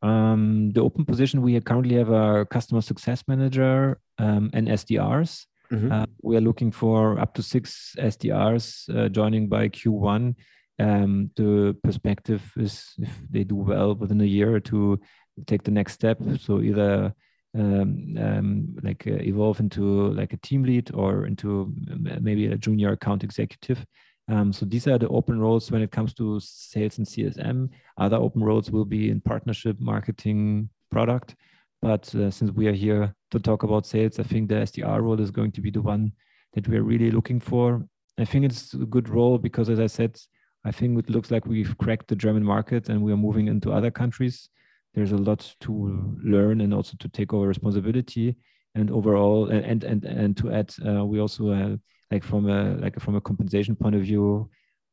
Um, 0.00 0.70
the 0.72 0.80
open 0.80 1.04
position 1.04 1.42
we 1.42 1.60
currently 1.60 1.96
have 1.96 2.10
a 2.10 2.46
customer 2.46 2.80
success 2.80 3.24
manager 3.26 4.00
um, 4.18 4.50
and 4.52 4.68
SDRs. 4.68 5.46
Mm-hmm. 5.72 5.92
Uh, 5.92 6.06
we 6.22 6.36
are 6.36 6.40
looking 6.40 6.70
for 6.70 7.18
up 7.18 7.34
to 7.34 7.42
six 7.42 7.96
SDRs 7.98 8.88
uh, 8.96 9.08
joining 9.08 9.48
by 9.48 9.68
Q1. 9.68 10.34
Um, 10.78 11.30
the 11.36 11.76
perspective 11.82 12.52
is 12.56 12.94
if 12.98 13.10
they 13.28 13.44
do 13.44 13.56
well 13.56 13.94
within 13.94 14.20
a 14.20 14.24
year 14.24 14.60
to 14.60 15.00
take 15.46 15.64
the 15.64 15.72
next 15.72 15.94
step. 15.94 16.18
So 16.40 16.60
either 16.60 17.12
um, 17.56 18.16
um, 18.18 18.76
like 18.82 19.06
uh, 19.06 19.12
evolve 19.20 19.60
into 19.60 20.08
like 20.12 20.32
a 20.32 20.38
team 20.38 20.62
lead 20.64 20.90
or 20.94 21.26
into 21.26 21.72
maybe 22.20 22.46
a 22.46 22.56
junior 22.56 22.92
account 22.92 23.24
executive. 23.24 23.84
Um, 24.28 24.52
so 24.52 24.66
these 24.66 24.86
are 24.86 24.98
the 24.98 25.08
open 25.08 25.40
roles 25.40 25.70
when 25.70 25.82
it 25.82 25.90
comes 25.90 26.12
to 26.14 26.38
sales 26.40 26.98
and 26.98 27.06
CSM. 27.06 27.70
Other 27.96 28.16
open 28.16 28.42
roles 28.42 28.70
will 28.70 28.84
be 28.84 29.10
in 29.10 29.20
partnership, 29.22 29.80
marketing, 29.80 30.68
product. 30.90 31.34
But 31.80 32.14
uh, 32.14 32.30
since 32.30 32.50
we 32.50 32.66
are 32.66 32.72
here 32.72 33.14
to 33.30 33.38
talk 33.38 33.62
about 33.62 33.86
sales, 33.86 34.18
I 34.18 34.24
think 34.24 34.48
the 34.48 34.56
SDR 34.56 35.00
role 35.00 35.20
is 35.20 35.30
going 35.30 35.52
to 35.52 35.60
be 35.60 35.70
the 35.70 35.80
one 35.80 36.12
that 36.54 36.68
we 36.68 36.76
are 36.76 36.82
really 36.82 37.10
looking 37.10 37.40
for. 37.40 37.86
I 38.18 38.24
think 38.24 38.44
it's 38.44 38.74
a 38.74 38.78
good 38.78 39.08
role 39.08 39.38
because, 39.38 39.70
as 39.70 39.80
I 39.80 39.86
said, 39.86 40.18
I 40.64 40.72
think 40.72 40.98
it 40.98 41.08
looks 41.08 41.30
like 41.30 41.46
we've 41.46 41.78
cracked 41.78 42.08
the 42.08 42.16
German 42.16 42.44
market 42.44 42.88
and 42.88 43.00
we 43.00 43.12
are 43.12 43.16
moving 43.16 43.46
into 43.46 43.72
other 43.72 43.90
countries 43.90 44.50
there's 44.98 45.12
a 45.12 45.16
lot 45.16 45.54
to 45.60 46.16
learn 46.22 46.60
and 46.60 46.74
also 46.74 46.96
to 46.98 47.08
take 47.08 47.32
over 47.32 47.46
responsibility. 47.46 48.36
And 48.74 48.90
overall 48.90 49.48
and 49.48 49.82
and 49.82 50.04
and 50.04 50.36
to 50.36 50.52
add 50.52 50.72
uh, 50.86 51.04
we 51.04 51.18
also 51.20 51.50
uh, 51.50 51.76
like 52.12 52.22
from 52.22 52.48
a 52.48 52.76
like 52.76 53.00
from 53.00 53.16
a 53.16 53.20
compensation 53.20 53.74
point 53.74 53.96
of 53.96 54.02
view 54.02 54.48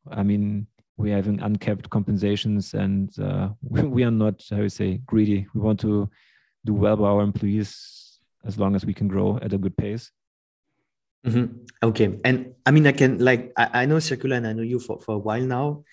i 0.09 0.23
mean 0.23 0.65
we're 0.97 1.15
having 1.15 1.41
uncapped 1.41 1.89
compensations 1.89 2.73
and 2.73 3.17
uh, 3.19 3.49
we 3.61 4.03
are 4.03 4.11
not 4.11 4.41
how 4.49 4.61
you 4.61 4.69
say 4.69 5.01
greedy. 5.05 5.45
We 5.53 5.61
want 5.61 5.79
to 5.81 6.09
do 6.63 6.73
well 6.73 6.95
by 6.95 7.07
our 7.07 7.21
employees 7.21 8.19
as 8.45 8.57
long 8.57 8.75
as 8.75 8.85
we 8.85 8.93
can 8.93 9.07
grow 9.07 9.37
at 9.41 9.53
a 9.53 9.57
good 9.57 9.75
pace. 9.77 10.11
Mm-hmm. 11.25 11.87
okay. 11.89 12.19
And 12.23 12.53
i 12.67 12.71
mean 12.71 12.85
i 12.85 12.91
can 12.91 13.17
like 13.17 13.51
I, 13.57 13.81
I 13.81 13.85
know 13.87 13.97
Circula 13.97 14.37
and 14.37 14.45
i 14.45 14.53
know 14.53 14.61
you 14.61 14.79
for, 14.79 15.01
for 15.01 15.15
a 15.15 15.17
while 15.17 15.41
now. 15.41 15.83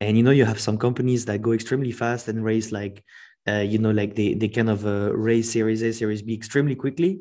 And 0.00 0.16
you 0.16 0.22
know 0.22 0.30
you 0.30 0.44
have 0.44 0.60
some 0.60 0.78
companies 0.78 1.26
that 1.26 1.42
go 1.42 1.52
extremely 1.52 1.92
fast 1.92 2.26
and 2.26 2.44
raise 2.44 2.72
like 2.72 3.04
you 3.58 3.78
know, 3.78 3.90
like 3.90 4.14
they 4.14 4.34
they 4.34 4.48
kind 4.48 4.70
of 4.70 4.86
uh, 4.86 5.12
raise 5.14 5.50
Series 5.50 5.82
A, 5.82 5.92
Series 5.92 6.22
B 6.22 6.34
extremely 6.34 6.74
quickly 6.74 7.20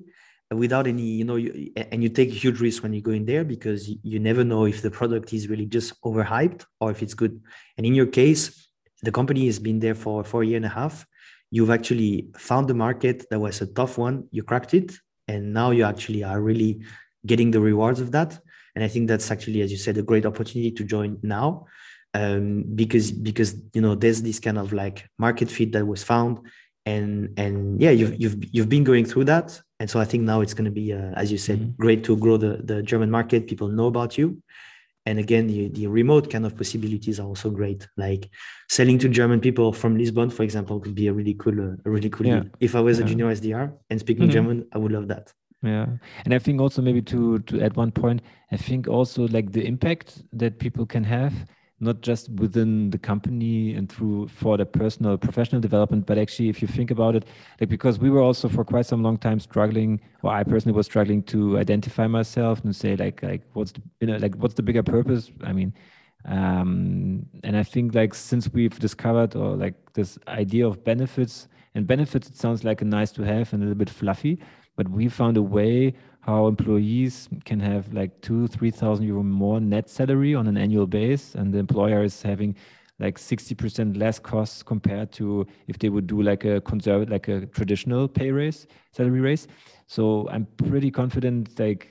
without 0.52 0.88
any, 0.88 1.04
you 1.04 1.24
know, 1.24 1.36
you, 1.36 1.72
and 1.76 2.02
you 2.02 2.10
take 2.10 2.32
huge 2.32 2.60
risk 2.60 2.82
when 2.82 2.94
you 2.94 3.02
go 3.02 3.12
in 3.12 3.26
there 3.26 3.44
because 3.44 3.88
you, 3.88 3.98
you 4.02 4.20
never 4.20 4.44
know 4.44 4.66
if 4.66 4.82
the 4.82 4.90
product 4.90 5.32
is 5.32 5.48
really 5.48 5.66
just 5.66 6.02
overhyped 6.02 6.66
or 6.80 6.90
if 6.92 7.04
it's 7.04 7.14
good. 7.14 7.40
And 7.78 7.86
in 7.86 7.94
your 7.94 8.08
case, 8.08 8.68
the 9.04 9.12
company 9.12 9.46
has 9.46 9.60
been 9.60 9.80
there 9.80 9.96
for, 9.96 10.24
for 10.24 10.42
a 10.42 10.46
year 10.46 10.58
and 10.58 10.66
a 10.66 10.70
half. 10.70 11.06
You've 11.52 11.70
actually 11.70 12.30
found 12.38 12.68
the 12.68 12.74
market 12.74 13.30
that 13.30 13.40
was 13.40 13.62
a 13.62 13.68
tough 13.68 13.98
one. 13.98 14.28
You 14.32 14.44
cracked 14.44 14.74
it, 14.74 14.94
and 15.28 15.54
now 15.54 15.72
you 15.72 15.84
actually 15.84 16.24
are 16.24 16.42
really 16.42 16.82
getting 17.26 17.52
the 17.52 17.62
rewards 17.62 18.00
of 18.00 18.12
that. 18.12 18.40
And 18.76 18.84
I 18.84 18.88
think 18.88 19.08
that's 19.08 19.32
actually, 19.32 19.62
as 19.62 19.72
you 19.72 19.78
said, 19.78 19.98
a 19.98 20.04
great 20.04 20.26
opportunity 20.26 20.72
to 20.72 20.84
join 20.84 21.20
now. 21.24 21.66
Um, 22.14 22.64
because 22.76 23.12
because 23.12 23.56
you 23.74 23.82
know 23.82 23.96
there's 23.96 24.22
this 24.22 24.40
kind 24.40 24.58
of 24.58 24.74
like 24.74 25.08
market 25.18 25.50
fit 25.50 25.72
that 25.74 25.86
was 25.86 26.04
found 26.04 26.40
and 26.86 27.38
and 27.38 27.82
yeah 27.82 27.92
you've 27.92 28.20
you've 28.20 28.38
you've 28.54 28.70
been 28.70 28.84
going 28.84 29.06
through 29.06 29.26
that 29.26 29.62
and 29.80 29.90
so 29.90 30.00
i 30.00 30.06
think 30.06 30.24
now 30.24 30.42
it's 30.42 30.54
going 30.54 30.66
to 30.66 30.72
be 30.72 30.94
uh, 30.94 31.12
as 31.16 31.32
you 31.32 31.38
said 31.38 31.60
mm-hmm. 31.60 31.82
great 31.82 32.04
to 32.04 32.16
grow 32.18 32.38
the 32.38 32.62
the 32.64 32.82
german 32.82 33.12
market 33.12 33.48
people 33.48 33.68
know 33.68 33.88
about 33.88 34.18
you 34.18 34.42
and 35.06 35.20
again 35.20 35.48
the, 35.48 35.70
the 35.70 35.88
remote 35.88 36.30
kind 36.30 36.46
of 36.46 36.56
possibilities 36.56 37.20
are 37.20 37.28
also 37.28 37.50
great 37.50 37.88
like 37.98 38.30
selling 38.70 38.98
to 38.98 39.10
german 39.10 39.40
people 39.40 39.72
from 39.72 39.98
lisbon 39.98 40.30
for 40.30 40.44
example 40.44 40.80
could 40.80 40.96
be 40.96 41.08
a 41.08 41.14
really 41.14 41.36
cool 41.36 41.60
uh, 41.60 41.76
a 41.86 41.90
really 41.90 42.10
cool 42.10 42.26
yeah. 42.26 42.44
if 42.60 42.76
i 42.76 42.80
was 42.80 42.98
yeah. 42.98 43.06
a 43.06 43.08
junior 43.08 43.26
sdr 43.36 43.72
and 43.90 44.00
speaking 44.00 44.24
mm-hmm. 44.24 44.34
german 44.34 44.68
i 44.74 44.78
would 44.78 44.92
love 44.92 45.08
that 45.08 45.34
yeah 45.62 45.86
and 46.26 46.34
i 46.34 46.40
think 46.40 46.62
also 46.62 46.82
maybe 46.82 47.02
to 47.02 47.40
to 47.40 47.62
add 47.62 47.76
one 47.76 47.92
point 47.92 48.22
i 48.52 48.58
think 48.58 48.88
also 48.88 49.28
like 49.28 49.52
the 49.52 49.66
impact 49.66 50.24
that 50.32 50.58
people 50.60 50.86
can 50.86 51.04
have 51.04 51.34
not 51.80 52.02
just 52.02 52.30
within 52.32 52.90
the 52.90 52.98
company 52.98 53.74
and 53.74 53.90
through 53.90 54.28
for 54.28 54.58
the 54.58 54.66
personal 54.66 55.18
professional 55.18 55.62
development 55.62 56.06
but 56.06 56.18
actually 56.18 56.50
if 56.50 56.62
you 56.62 56.68
think 56.68 56.92
about 56.92 57.16
it 57.16 57.26
like 57.60 57.70
because 57.70 58.00
we 58.00 58.10
were 58.10 58.22
also 58.22 58.50
for 58.50 58.64
quite 58.66 58.86
some 58.86 59.02
long 59.02 59.18
time 59.18 59.40
struggling 59.40 60.00
or 60.24 60.32
i 60.32 60.44
personally 60.44 60.76
was 60.76 60.86
struggling 60.86 61.24
to 61.24 61.58
identify 61.58 62.08
myself 62.08 62.64
and 62.64 62.76
say 62.76 62.96
like 62.96 63.24
like 63.24 63.42
what's 63.54 63.72
the 63.72 63.82
you 64.02 64.08
know 64.08 64.18
like 64.18 64.36
what's 64.36 64.54
the 64.56 64.64
bigger 64.64 64.84
purpose? 64.84 65.32
I 65.44 65.54
mean 65.54 65.74
um 66.26 67.26
and 67.46 67.56
i 67.56 67.64
think 67.64 67.96
like 67.96 68.14
since 68.14 68.52
we've 68.52 68.78
discovered 68.78 69.36
or 69.38 69.56
like 69.56 69.76
this 69.94 70.20
idea 70.28 70.68
of 70.68 70.84
benefits 70.84 71.48
and 71.76 71.88
benefits 71.88 72.28
it 72.28 72.36
sounds 72.36 72.66
like 72.66 72.82
a 72.82 72.86
nice 72.86 73.12
to 73.12 73.22
have 73.24 73.54
and 73.54 73.64
a 73.64 73.66
little 73.66 73.78
bit 73.78 73.90
fluffy 73.90 74.38
but 74.76 74.90
we 74.90 75.08
found 75.08 75.38
a 75.38 75.42
way 75.42 75.94
how 76.30 76.46
employees 76.46 77.28
can 77.44 77.60
have 77.60 77.92
like 77.92 78.22
two, 78.22 78.48
three 78.48 78.70
thousand 78.70 79.06
euro 79.06 79.24
more 79.24 79.60
net 79.60 79.90
salary 79.90 80.36
on 80.36 80.46
an 80.48 80.58
annual 80.58 80.86
base, 80.86 81.34
and 81.36 81.52
the 81.54 81.58
employer 81.58 82.04
is 82.04 82.22
having 82.22 82.56
like 83.00 83.18
60% 83.18 83.98
less 83.98 84.20
costs 84.20 84.62
compared 84.62 85.12
to 85.14 85.48
if 85.68 85.80
they 85.80 85.90
would 85.90 86.06
do 86.06 86.22
like 86.22 86.44
a 86.44 86.60
conservative, 86.62 87.10
like 87.10 87.28
a 87.30 87.46
traditional 87.48 88.08
pay 88.08 88.30
raise, 88.30 88.68
salary 88.92 89.22
raise. 89.22 89.48
So 89.88 90.28
I'm 90.30 90.46
pretty 90.58 90.92
confident, 90.92 91.58
like 91.58 91.82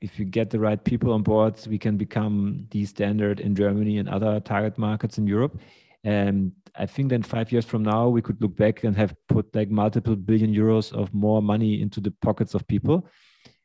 if 0.00 0.18
you 0.18 0.24
get 0.24 0.50
the 0.50 0.58
right 0.58 0.82
people 0.82 1.12
on 1.12 1.22
board, 1.22 1.54
we 1.68 1.78
can 1.78 1.96
become 1.96 2.66
the 2.70 2.84
standard 2.86 3.40
in 3.40 3.54
Germany 3.54 3.98
and 3.98 4.08
other 4.08 4.40
target 4.40 4.78
markets 4.78 5.18
in 5.18 5.26
Europe. 5.26 5.60
And 6.02 6.52
I 6.76 6.86
think 6.86 7.10
then 7.10 7.22
five 7.22 7.52
years 7.52 7.64
from 7.64 7.82
now, 7.82 8.08
we 8.08 8.22
could 8.22 8.40
look 8.42 8.56
back 8.56 8.84
and 8.84 8.96
have 8.96 9.14
put 9.28 9.54
like 9.54 9.70
multiple 9.70 10.16
billion 10.16 10.52
euros 10.52 10.92
of 10.92 11.12
more 11.14 11.42
money 11.42 11.80
into 11.80 12.00
the 12.00 12.10
pockets 12.10 12.54
of 12.54 12.66
people. 12.66 13.06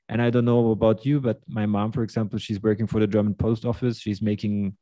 And 0.09 0.21
I 0.21 0.31
don't 0.31 0.45
know 0.45 0.71
about 0.71 1.05
you, 1.05 1.21
but 1.21 1.39
my 1.47 1.67
mom, 1.67 1.91
for 1.91 2.01
example, 2.01 2.39
she's 2.39 2.61
working 2.61 2.87
for 2.87 2.99
the 2.99 3.07
German 3.07 3.35
post 3.35 3.63
office. 3.63 3.99
She's 3.99 4.21
making, 4.21 4.75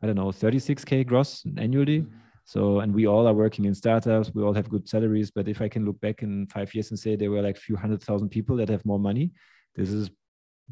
I 0.00 0.06
don't 0.06 0.14
know, 0.14 0.28
36K 0.28 1.04
gross 1.04 1.44
annually. 1.56 2.06
So, 2.44 2.80
and 2.80 2.94
we 2.94 3.06
all 3.06 3.26
are 3.26 3.34
working 3.34 3.64
in 3.64 3.74
startups. 3.74 4.32
We 4.32 4.42
all 4.42 4.54
have 4.54 4.68
good 4.68 4.88
salaries. 4.88 5.32
But 5.32 5.48
if 5.48 5.60
I 5.60 5.68
can 5.68 5.84
look 5.84 6.00
back 6.00 6.22
in 6.22 6.46
five 6.46 6.72
years 6.74 6.90
and 6.90 6.98
say 6.98 7.16
there 7.16 7.30
were 7.30 7.42
like 7.42 7.56
a 7.56 7.60
few 7.60 7.76
hundred 7.76 8.02
thousand 8.02 8.28
people 8.28 8.56
that 8.56 8.68
have 8.68 8.84
more 8.84 9.00
money, 9.00 9.32
this 9.74 9.90
is 9.90 10.10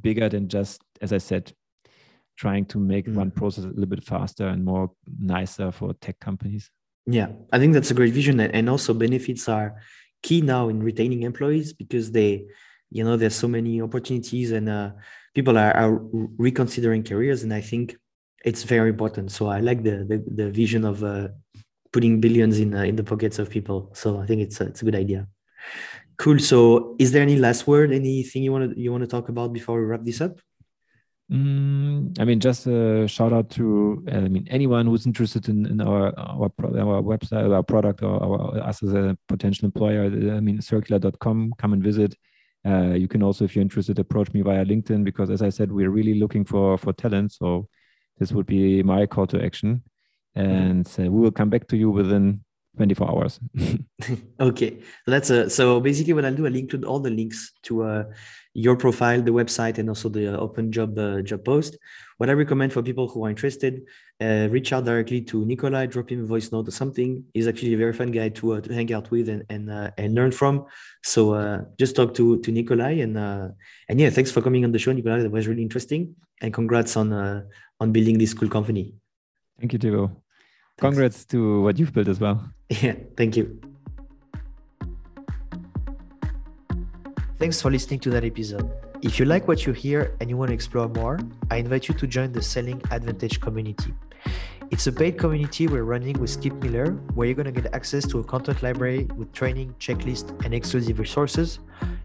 bigger 0.00 0.28
than 0.28 0.48
just, 0.48 0.82
as 1.00 1.12
I 1.12 1.18
said, 1.18 1.52
trying 2.36 2.66
to 2.66 2.78
make 2.78 3.06
mm. 3.06 3.14
one 3.14 3.32
process 3.32 3.64
a 3.64 3.68
little 3.68 3.86
bit 3.86 4.04
faster 4.04 4.46
and 4.46 4.64
more 4.64 4.92
nicer 5.20 5.72
for 5.72 5.94
tech 5.94 6.18
companies. 6.20 6.70
Yeah, 7.06 7.28
I 7.52 7.58
think 7.58 7.74
that's 7.74 7.90
a 7.90 7.94
great 7.94 8.14
vision. 8.14 8.38
And 8.40 8.70
also, 8.70 8.94
benefits 8.94 9.48
are 9.48 9.80
key 10.22 10.42
now 10.42 10.68
in 10.68 10.82
retaining 10.82 11.22
employees 11.22 11.72
because 11.72 12.12
they, 12.12 12.46
you 12.90 13.04
know 13.04 13.16
there's 13.16 13.34
so 13.34 13.48
many 13.48 13.80
opportunities 13.80 14.52
and 14.52 14.68
uh, 14.68 14.90
people 15.34 15.56
are, 15.56 15.74
are 15.76 16.00
reconsidering 16.38 17.02
careers 17.02 17.42
and 17.42 17.52
i 17.52 17.60
think 17.60 17.96
it's 18.44 18.62
very 18.62 18.90
important 18.90 19.30
so 19.30 19.48
i 19.48 19.60
like 19.60 19.82
the 19.82 20.04
the, 20.08 20.24
the 20.34 20.50
vision 20.50 20.84
of 20.84 21.02
uh, 21.04 21.28
putting 21.92 22.20
billions 22.20 22.58
in 22.58 22.74
uh, 22.74 22.82
in 22.82 22.96
the 22.96 23.04
pockets 23.04 23.38
of 23.38 23.50
people 23.50 23.90
so 23.94 24.20
i 24.20 24.26
think 24.26 24.40
it's 24.40 24.60
a, 24.60 24.66
it's 24.66 24.82
a 24.82 24.84
good 24.84 24.96
idea 24.96 25.26
cool 26.16 26.38
so 26.38 26.96
is 26.98 27.12
there 27.12 27.22
any 27.22 27.36
last 27.36 27.66
word 27.66 27.92
anything 27.92 28.42
you 28.42 28.52
want 28.52 28.72
to 28.72 28.80
you 28.80 28.90
want 28.90 29.02
to 29.02 29.08
talk 29.08 29.28
about 29.28 29.52
before 29.52 29.78
we 29.78 29.86
wrap 29.86 30.04
this 30.04 30.20
up 30.20 30.40
Mm, 31.30 32.18
I 32.18 32.24
mean, 32.24 32.40
just 32.40 32.66
a 32.66 33.06
shout 33.06 33.32
out 33.32 33.50
to 33.50 34.04
I 34.10 34.18
mean 34.22 34.48
anyone 34.50 34.86
who's 34.86 35.06
interested 35.06 35.48
in, 35.48 35.64
in 35.64 35.80
our 35.80 36.12
our 36.18 36.50
our 36.58 37.02
website, 37.02 37.54
our 37.54 37.62
product, 37.62 38.02
or 38.02 38.20
our, 38.20 38.58
us 38.64 38.82
as 38.82 38.92
a 38.92 39.16
potential 39.28 39.66
employer. 39.66 40.06
I 40.06 40.40
mean, 40.40 40.58
circula.com. 40.58 41.52
Come 41.56 41.72
and 41.72 41.84
visit. 41.84 42.16
Uh, 42.66 42.92
you 42.92 43.08
can 43.08 43.22
also, 43.22 43.44
if 43.44 43.56
you're 43.56 43.62
interested, 43.62 43.98
approach 43.98 44.32
me 44.32 44.42
via 44.42 44.64
LinkedIn 44.64 45.04
because, 45.04 45.30
as 45.30 45.42
I 45.42 45.48
said, 45.48 45.72
we're 45.72 45.90
really 45.90 46.18
looking 46.18 46.44
for 46.44 46.76
for 46.76 46.92
talent. 46.92 47.32
So 47.32 47.68
this 48.18 48.32
would 48.32 48.46
be 48.46 48.82
my 48.82 49.06
call 49.06 49.26
to 49.28 49.42
action, 49.42 49.82
and 50.34 50.86
uh, 50.98 51.10
we 51.10 51.20
will 51.20 51.30
come 51.30 51.48
back 51.48 51.68
to 51.68 51.76
you 51.76 51.90
within 51.90 52.44
24 52.76 53.10
hours. 53.10 53.40
okay, 54.40 54.78
that's 55.06 55.30
a, 55.30 55.50
so 55.50 55.80
basically 55.80 56.12
what 56.12 56.24
I'll 56.24 56.34
do, 56.34 56.46
I'll 56.46 56.54
include 56.54 56.84
all 56.84 57.00
the 57.00 57.10
links 57.10 57.52
to 57.64 57.82
uh, 57.82 58.04
your 58.54 58.76
profile, 58.76 59.22
the 59.22 59.32
website, 59.32 59.78
and 59.78 59.88
also 59.88 60.08
the 60.08 60.38
open 60.38 60.70
job 60.70 60.98
uh, 60.98 61.22
job 61.22 61.44
post. 61.44 61.78
What 62.20 62.28
I 62.28 62.34
recommend 62.34 62.70
for 62.74 62.82
people 62.82 63.08
who 63.08 63.24
are 63.24 63.30
interested, 63.30 63.86
uh, 64.20 64.46
reach 64.50 64.74
out 64.74 64.84
directly 64.84 65.22
to 65.22 65.42
Nikolai, 65.46 65.86
drop 65.86 66.10
him 66.10 66.24
a 66.24 66.26
voice 66.26 66.52
note 66.52 66.68
or 66.68 66.70
something. 66.70 67.24
He's 67.32 67.48
actually 67.48 67.72
a 67.72 67.78
very 67.78 67.94
fun 67.94 68.10
guy 68.10 68.28
to, 68.28 68.52
uh, 68.52 68.60
to 68.60 68.74
hang 68.74 68.92
out 68.92 69.10
with 69.10 69.30
and 69.30 69.42
and, 69.48 69.70
uh, 69.70 69.90
and 69.96 70.14
learn 70.14 70.30
from. 70.30 70.66
So 71.02 71.32
uh, 71.32 71.62
just 71.78 71.96
talk 71.96 72.12
to 72.16 72.38
to 72.40 72.52
Nikolai 72.52 73.00
and 73.00 73.16
uh, 73.16 73.48
and 73.88 73.98
yeah, 73.98 74.10
thanks 74.10 74.30
for 74.30 74.42
coming 74.42 74.66
on 74.66 74.72
the 74.72 74.78
show, 74.78 74.92
Nikolai. 74.92 75.22
That 75.22 75.32
was 75.32 75.48
really 75.48 75.62
interesting, 75.62 76.14
and 76.42 76.52
congrats 76.52 76.94
on 76.94 77.10
uh, 77.10 77.44
on 77.80 77.90
building 77.90 78.18
this 78.18 78.34
cool 78.34 78.50
company. 78.50 78.92
Thank 79.58 79.72
you, 79.72 79.78
Thibaut. 79.78 80.10
Congrats 80.76 81.24
to 81.32 81.62
what 81.62 81.78
you've 81.78 81.94
built 81.94 82.08
as 82.08 82.20
well. 82.20 82.36
Yeah, 82.82 82.96
thank 83.16 83.38
you. 83.38 83.58
Thanks 87.38 87.62
for 87.62 87.70
listening 87.70 88.00
to 88.00 88.10
that 88.10 88.24
episode. 88.24 88.89
If 89.02 89.18
you 89.18 89.24
like 89.24 89.48
what 89.48 89.64
you 89.64 89.72
hear 89.72 90.14
and 90.20 90.28
you 90.28 90.36
want 90.36 90.50
to 90.50 90.54
explore 90.54 90.86
more, 90.86 91.18
I 91.50 91.56
invite 91.56 91.88
you 91.88 91.94
to 91.94 92.06
join 92.06 92.32
the 92.32 92.42
Selling 92.42 92.82
Advantage 92.90 93.40
community. 93.40 93.94
It's 94.70 94.86
a 94.88 94.92
paid 94.92 95.16
community 95.16 95.68
we're 95.68 95.84
running 95.84 96.20
with 96.20 96.28
Skip 96.28 96.52
Miller, 96.62 96.92
where 97.14 97.26
you're 97.26 97.34
going 97.34 97.52
to 97.52 97.62
get 97.62 97.72
access 97.74 98.06
to 98.08 98.18
a 98.18 98.24
content 98.24 98.62
library 98.62 99.08
with 99.16 99.32
training, 99.32 99.74
checklist, 99.80 100.44
and 100.44 100.52
exclusive 100.52 100.98
resources. 100.98 101.60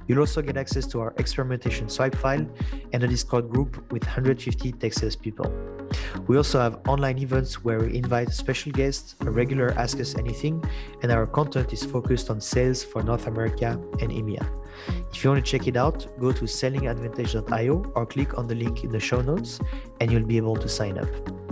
You'll 0.08 0.22
also 0.22 0.42
get 0.42 0.56
access 0.56 0.88
to 0.88 1.02
our 1.02 1.14
experimentation 1.18 1.90
swipe 1.90 2.16
file 2.16 2.48
and 2.94 3.04
a 3.04 3.08
Discord 3.10 3.50
group 3.50 3.92
with 3.92 4.06
150 4.06 4.72
tech 4.72 4.94
sales 4.94 5.18
people. 5.18 5.54
We 6.28 6.38
also 6.38 6.62
have 6.62 6.80
online 6.88 7.18
events 7.18 7.62
where 7.62 7.80
we 7.80 7.94
invite 7.94 8.30
special 8.32 8.72
guests, 8.72 9.16
a 9.20 9.30
regular 9.30 9.72
Ask 9.72 10.00
Us 10.00 10.16
Anything, 10.16 10.64
and 11.04 11.12
our 11.12 11.28
content 11.28 11.74
is 11.74 11.84
focused 11.84 12.30
on 12.30 12.40
sales 12.40 12.86
for 12.86 13.04
North 13.04 13.28
America 13.28 13.78
and 14.00 14.12
EMEA. 14.12 14.48
If 15.14 15.24
you 15.24 15.30
want 15.30 15.46
to 15.46 15.52
check 15.52 15.68
it 15.68 15.78
out, 15.78 16.08
go 16.20 16.32
to 16.32 16.46
sellingadvantage.io 16.46 17.92
or 17.96 18.06
click 18.06 18.38
on 18.38 18.48
the 18.48 18.56
link 18.56 18.84
in 18.84 18.92
the 18.92 19.00
show 19.00 19.22
notes 19.22 19.60
and 20.00 20.12
you'll 20.12 20.26
be 20.26 20.38
able 20.38 20.56
to 20.58 20.68
sign 20.68 20.98
up. 20.98 21.45